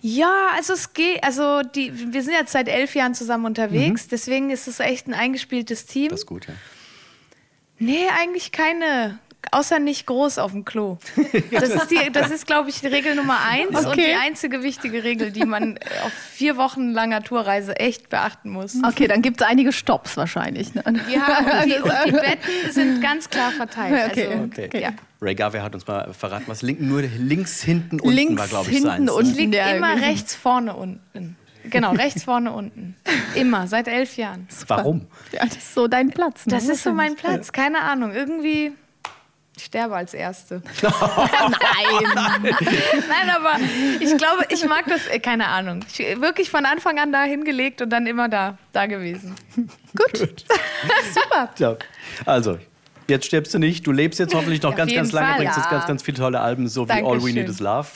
ja, 0.00 0.48
also 0.54 0.72
es 0.72 0.92
geht, 0.94 1.22
also 1.22 1.62
die, 1.62 2.12
wir 2.12 2.22
sind 2.22 2.32
jetzt 2.32 2.52
seit 2.52 2.68
elf 2.68 2.94
Jahren 2.94 3.14
zusammen 3.14 3.46
unterwegs, 3.46 4.06
mhm. 4.06 4.10
deswegen 4.10 4.50
ist 4.50 4.66
es 4.66 4.80
echt 4.80 5.06
ein 5.06 5.14
eingespieltes 5.14 5.86
Team. 5.86 6.08
Das 6.08 6.20
ist 6.20 6.26
gut, 6.26 6.48
ja. 6.48 6.54
Nee, 7.78 8.06
eigentlich 8.18 8.52
keine. 8.52 9.18
Außer 9.50 9.78
nicht 9.78 10.06
groß 10.06 10.38
auf 10.38 10.52
dem 10.52 10.64
Klo. 10.64 10.98
Das 11.50 11.68
ist, 11.68 11.90
die, 11.90 12.10
das 12.12 12.30
ist 12.30 12.46
glaube 12.46 12.70
ich, 12.70 12.80
die 12.80 12.86
Regel 12.86 13.14
Nummer 13.14 13.38
eins 13.40 13.76
okay. 13.76 13.88
und 13.88 13.96
die 13.96 14.14
einzige 14.14 14.62
wichtige 14.62 15.04
Regel, 15.04 15.30
die 15.32 15.44
man 15.44 15.78
auf 16.04 16.12
vier 16.12 16.56
Wochen 16.56 16.90
langer 16.90 17.22
Tourreise 17.22 17.76
echt 17.76 18.08
beachten 18.08 18.50
muss. 18.50 18.76
Okay, 18.86 19.08
dann 19.08 19.20
gibt 19.20 19.40
es 19.40 19.46
einige 19.46 19.72
Stops 19.72 20.16
wahrscheinlich. 20.16 20.74
Ne? 20.74 20.82
Ja, 21.12 21.62
und 21.62 21.68
die, 21.68 21.74
und 21.74 21.92
die, 22.06 22.12
Betten 22.12 22.70
sind 22.70 23.02
ganz 23.02 23.28
klar 23.28 23.50
verteilt. 23.50 24.12
Okay, 24.12 24.26
also, 24.28 24.44
okay. 24.44 24.70
Ja. 24.80 24.90
Ray 25.20 25.34
Garvey 25.34 25.60
hat 25.60 25.74
uns 25.74 25.86
mal 25.86 26.12
verraten, 26.12 26.44
was 26.46 26.62
link, 26.62 26.80
nur 26.80 27.02
links 27.02 27.62
hinten 27.62 28.00
unten 28.00 28.14
links, 28.14 28.40
war, 28.40 28.48
glaube 28.48 28.70
ich, 28.70 28.76
hinten 28.78 29.06
seins. 29.06 29.10
Unten, 29.10 29.34
liegt 29.34 29.54
ja, 29.54 29.70
immer 29.72 29.90
irgendwie. 29.90 30.08
rechts 30.08 30.34
vorne 30.34 30.74
unten. 30.74 31.36
Genau, 31.70 31.92
rechts 31.92 32.24
vorne 32.24 32.52
unten. 32.52 32.96
Immer, 33.34 33.66
seit 33.66 33.88
elf 33.88 34.16
Jahren. 34.16 34.48
Warum? 34.66 35.06
Ja, 35.32 35.44
das 35.44 35.56
ist 35.56 35.74
so 35.74 35.86
dein 35.86 36.10
Platz. 36.10 36.46
Ne? 36.46 36.54
Das 36.54 36.68
ist 36.68 36.82
so 36.82 36.92
mein 36.92 37.14
Platz, 37.14 37.52
keine 37.52 37.80
Ahnung. 37.82 38.12
Irgendwie 38.12 38.72
ich 39.56 39.64
sterbe 39.64 39.96
als 39.96 40.14
Erste. 40.14 40.62
Nein. 40.82 41.54
Nein, 42.42 43.30
aber 43.36 43.56
ich 44.00 44.16
glaube, 44.16 44.46
ich 44.48 44.66
mag 44.66 44.86
das, 44.86 45.06
äh, 45.08 45.18
keine 45.18 45.48
Ahnung. 45.48 45.84
Ich, 45.88 45.98
wirklich 46.20 46.50
von 46.50 46.64
Anfang 46.64 46.98
an 46.98 47.12
da 47.12 47.24
hingelegt 47.24 47.82
und 47.82 47.90
dann 47.90 48.06
immer 48.06 48.28
da, 48.28 48.58
da 48.72 48.86
gewesen. 48.86 49.34
Gut. 49.56 50.18
Gut. 50.18 50.44
Super. 51.12 51.50
Ja. 51.58 51.76
Also, 52.24 52.58
jetzt 53.08 53.26
stirbst 53.26 53.52
du 53.52 53.58
nicht. 53.58 53.86
Du 53.86 53.92
lebst 53.92 54.18
jetzt 54.18 54.34
hoffentlich 54.34 54.62
noch 54.62 54.70
ja, 54.70 54.76
ganz, 54.78 54.94
ganz 54.94 55.12
lange. 55.12 55.28
Fall, 55.28 55.36
bringst 55.38 55.56
ja. 55.56 55.62
jetzt 55.62 55.70
ganz, 55.70 55.86
ganz 55.86 56.02
viele 56.02 56.16
tolle 56.16 56.40
Alben, 56.40 56.66
so 56.68 56.88
wie 56.88 56.92
All 56.92 57.22
We 57.22 57.32
Need 57.32 57.48
Is 57.48 57.60
Love. 57.60 57.88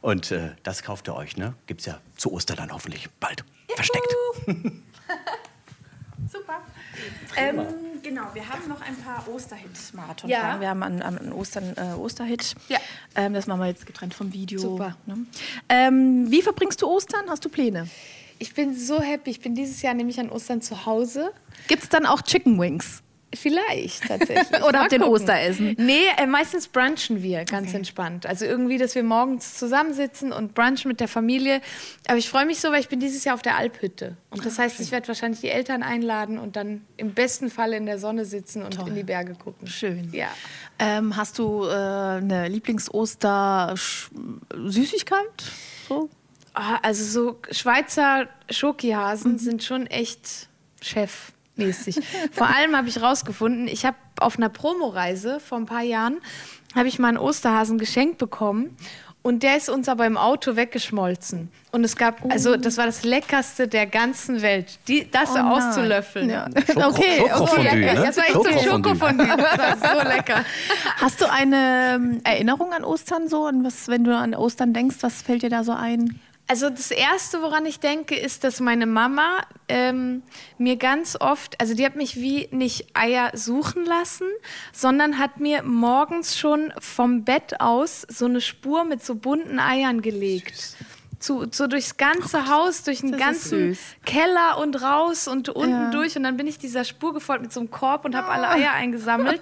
Und 0.00 0.32
äh, 0.32 0.50
das 0.64 0.82
kauft 0.82 1.08
ihr 1.08 1.14
euch, 1.14 1.36
ne? 1.36 1.54
Gibt's 1.66 1.86
ja 1.86 2.00
zu 2.16 2.32
Ostern 2.32 2.56
dann 2.56 2.72
hoffentlich 2.72 3.08
bald. 3.20 3.44
Juhu. 3.68 3.76
Versteckt. 3.76 4.14
Ähm, 7.36 7.66
genau, 8.02 8.22
wir 8.32 8.48
haben 8.48 8.68
noch 8.68 8.80
ein 8.80 8.96
paar 8.96 9.26
Osterhit-Marathon. 9.28 10.30
Ja. 10.30 10.60
Wir 10.60 10.68
haben 10.68 10.82
einen, 10.82 11.02
einen 11.02 11.32
Ostern, 11.32 11.74
äh, 11.76 11.94
Osterhit. 11.94 12.54
Ja. 12.68 12.78
Ähm, 13.14 13.34
das 13.34 13.46
machen 13.46 13.60
wir 13.60 13.66
jetzt 13.66 13.86
getrennt 13.86 14.14
vom 14.14 14.32
Video. 14.32 14.60
Super. 14.60 14.96
Ne? 15.06 15.26
Ähm, 15.68 16.30
wie 16.30 16.42
verbringst 16.42 16.82
du 16.82 16.88
Ostern? 16.88 17.28
Hast 17.28 17.44
du 17.44 17.48
Pläne? 17.48 17.88
Ich 18.38 18.54
bin 18.54 18.76
so 18.76 19.00
happy. 19.00 19.30
Ich 19.30 19.40
bin 19.40 19.54
dieses 19.54 19.80
Jahr 19.82 19.94
nämlich 19.94 20.18
an 20.18 20.28
Ostern 20.30 20.60
zu 20.60 20.86
Hause. 20.86 21.32
Gibt 21.68 21.84
es 21.84 21.88
dann 21.88 22.04
auch 22.06 22.22
Chicken 22.22 22.58
Wings? 22.58 23.03
Vielleicht, 23.34 24.04
tatsächlich. 24.08 24.62
Oder 24.62 24.86
ihr 24.90 24.92
ein 24.92 25.02
Osteressen? 25.02 25.74
Nee, 25.78 26.04
äh, 26.16 26.26
meistens 26.26 26.68
brunchen 26.68 27.22
wir 27.22 27.44
ganz 27.44 27.68
okay. 27.68 27.76
entspannt. 27.78 28.26
Also 28.26 28.44
irgendwie, 28.44 28.76
dass 28.78 28.94
wir 28.94 29.02
morgens 29.02 29.58
zusammensitzen 29.58 30.30
und 30.32 30.54
brunchen 30.54 30.88
mit 30.88 31.00
der 31.00 31.08
Familie. 31.08 31.60
Aber 32.06 32.18
ich 32.18 32.28
freue 32.28 32.46
mich 32.46 32.60
so, 32.60 32.70
weil 32.70 32.78
ich 32.80 32.88
bin 32.88 33.00
dieses 33.00 33.24
Jahr 33.24 33.34
auf 33.34 33.42
der 33.42 33.56
Alphütte. 33.56 34.16
Und 34.30 34.46
das 34.46 34.58
heißt, 34.58 34.78
ich 34.80 34.92
werde 34.92 35.08
wahrscheinlich 35.08 35.40
die 35.40 35.50
Eltern 35.50 35.82
einladen 35.82 36.38
und 36.38 36.54
dann 36.56 36.82
im 36.96 37.14
besten 37.14 37.50
Fall 37.50 37.72
in 37.72 37.86
der 37.86 37.98
Sonne 37.98 38.24
sitzen 38.24 38.62
und 38.62 38.74
Toll. 38.74 38.88
in 38.88 38.94
die 38.94 39.04
Berge 39.04 39.34
gucken. 39.34 39.66
Schön. 39.66 40.10
Ja. 40.12 40.28
Ähm, 40.78 41.16
hast 41.16 41.38
du 41.38 41.64
äh, 41.64 41.70
eine 41.70 42.48
Lieblings-Oster-Süßigkeit? 42.48 45.18
So? 45.88 46.10
Ah, 46.54 46.78
also 46.82 47.04
so 47.04 47.38
Schweizer 47.50 48.28
Schokihasen 48.48 49.32
mhm. 49.32 49.38
sind 49.38 49.64
schon 49.64 49.88
echt 49.88 50.48
Chef 50.80 51.33
mäßig. 51.56 52.00
Vor 52.32 52.48
allem 52.48 52.76
habe 52.76 52.88
ich 52.88 53.00
rausgefunden, 53.00 53.68
ich 53.68 53.84
habe 53.84 53.96
auf 54.18 54.36
einer 54.36 54.48
Promoreise 54.48 55.40
vor 55.40 55.58
ein 55.58 55.66
paar 55.66 55.82
Jahren 55.82 56.18
habe 56.74 56.88
ich 56.88 56.98
mal 56.98 57.08
einen 57.08 57.18
Osterhasen 57.18 57.78
geschenkt 57.78 58.18
bekommen 58.18 58.76
und 59.22 59.42
der 59.42 59.56
ist 59.56 59.70
uns 59.70 59.88
aber 59.88 60.04
im 60.04 60.18
Auto 60.18 60.54
weggeschmolzen. 60.54 61.50
Und 61.72 61.82
es 61.82 61.96
gab, 61.96 62.30
also 62.30 62.58
das 62.58 62.76
war 62.76 62.84
das 62.84 63.04
Leckerste 63.04 63.66
der 63.66 63.86
ganzen 63.86 64.42
Welt, 64.42 64.78
die, 64.86 65.10
das 65.10 65.30
oh 65.34 65.38
auszulöffeln. 65.38 66.28
Ja. 66.28 66.46
Schoko, 66.66 66.88
okay, 66.88 67.20
Schokofondue, 67.20 67.66
okay. 67.66 67.94
Ne? 67.94 68.02
Das 68.04 68.16
war 68.18 68.24
echt 68.24 68.34
so 68.34 68.42
ein 68.44 68.58
Schokofondue. 68.58 69.26
Das 69.26 69.80
war 69.80 70.02
so 70.02 70.08
lecker. 70.14 70.44
Hast 70.96 71.20
du 71.22 71.30
eine 71.30 71.94
ähm, 71.94 72.20
Erinnerung 72.22 72.74
an 72.74 72.84
Ostern 72.84 73.28
so? 73.28 73.46
Und 73.46 73.64
was, 73.64 73.88
wenn 73.88 74.04
du 74.04 74.14
an 74.14 74.34
Ostern 74.34 74.74
denkst, 74.74 74.96
was 75.00 75.22
fällt 75.22 75.42
dir 75.42 75.50
da 75.50 75.64
so 75.64 75.72
ein? 75.72 76.20
Also 76.46 76.68
das 76.68 76.90
Erste, 76.90 77.40
woran 77.40 77.64
ich 77.64 77.80
denke, 77.80 78.14
ist, 78.14 78.44
dass 78.44 78.60
meine 78.60 78.84
Mama 78.84 79.40
ähm, 79.68 80.22
mir 80.58 80.76
ganz 80.76 81.16
oft, 81.18 81.58
also 81.58 81.74
die 81.74 81.86
hat 81.86 81.96
mich 81.96 82.16
wie 82.16 82.48
nicht 82.50 82.94
Eier 82.94 83.30
suchen 83.34 83.86
lassen, 83.86 84.26
sondern 84.72 85.18
hat 85.18 85.40
mir 85.40 85.62
morgens 85.62 86.36
schon 86.36 86.72
vom 86.78 87.24
Bett 87.24 87.60
aus 87.60 88.02
so 88.08 88.26
eine 88.26 88.42
Spur 88.42 88.84
mit 88.84 89.02
so 89.02 89.14
bunten 89.14 89.58
Eiern 89.58 90.02
gelegt. 90.02 90.54
Süß 90.56 90.76
zu, 91.24 91.46
so 91.50 91.66
durchs 91.66 91.96
ganze 91.96 92.38
oh 92.38 92.50
Haus, 92.50 92.82
durch 92.82 93.00
den 93.00 93.16
ganzen 93.16 93.76
Keller 94.04 94.58
und 94.60 94.82
raus 94.82 95.26
und 95.26 95.48
unten 95.48 95.70
ja. 95.70 95.90
durch. 95.90 96.16
Und 96.16 96.24
dann 96.24 96.36
bin 96.36 96.46
ich 96.46 96.58
dieser 96.58 96.84
Spur 96.84 97.14
gefolgt 97.14 97.42
mit 97.42 97.52
so 97.52 97.60
einem 97.60 97.70
Korb 97.70 98.04
und 98.04 98.14
habe 98.14 98.28
alle 98.28 98.48
Eier 98.48 98.72
eingesammelt. 98.72 99.40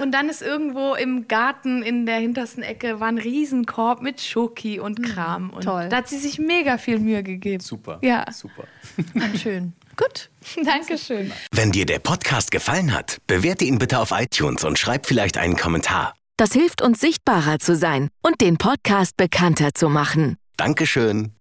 und 0.00 0.12
dann 0.12 0.28
ist 0.28 0.42
irgendwo 0.42 0.94
im 0.94 1.28
Garten 1.28 1.82
in 1.82 2.06
der 2.06 2.16
hintersten 2.16 2.62
Ecke 2.62 3.00
war 3.00 3.08
ein 3.08 3.18
Riesenkorb 3.18 4.00
mit 4.00 4.20
Schoki 4.20 4.80
und 4.80 4.98
hm, 4.98 5.04
Kram. 5.04 5.50
Und 5.50 5.64
Toll. 5.64 5.88
Da 5.90 5.98
hat 5.98 6.08
sie 6.08 6.18
sich 6.18 6.38
mega 6.38 6.78
viel 6.78 6.98
Mühe 6.98 7.22
gegeben. 7.22 7.60
Super. 7.60 7.98
Ja. 8.02 8.24
Super. 8.32 8.64
schön. 9.36 9.74
Gut. 9.96 10.30
Dankeschön. 10.64 11.32
Wenn 11.52 11.72
dir 11.72 11.84
der 11.84 11.98
Podcast 11.98 12.50
gefallen 12.50 12.94
hat, 12.94 13.18
bewerte 13.26 13.66
ihn 13.66 13.78
bitte 13.78 13.98
auf 13.98 14.12
iTunes 14.12 14.64
und 14.64 14.78
schreib 14.78 15.06
vielleicht 15.06 15.36
einen 15.36 15.56
Kommentar. 15.56 16.14
Das 16.38 16.54
hilft 16.54 16.80
uns 16.80 17.00
sichtbarer 17.00 17.58
zu 17.58 17.76
sein 17.76 18.08
und 18.22 18.40
den 18.40 18.56
Podcast 18.56 19.18
bekannter 19.18 19.74
zu 19.74 19.90
machen. 19.90 20.38
Dankeschön. 20.60 21.39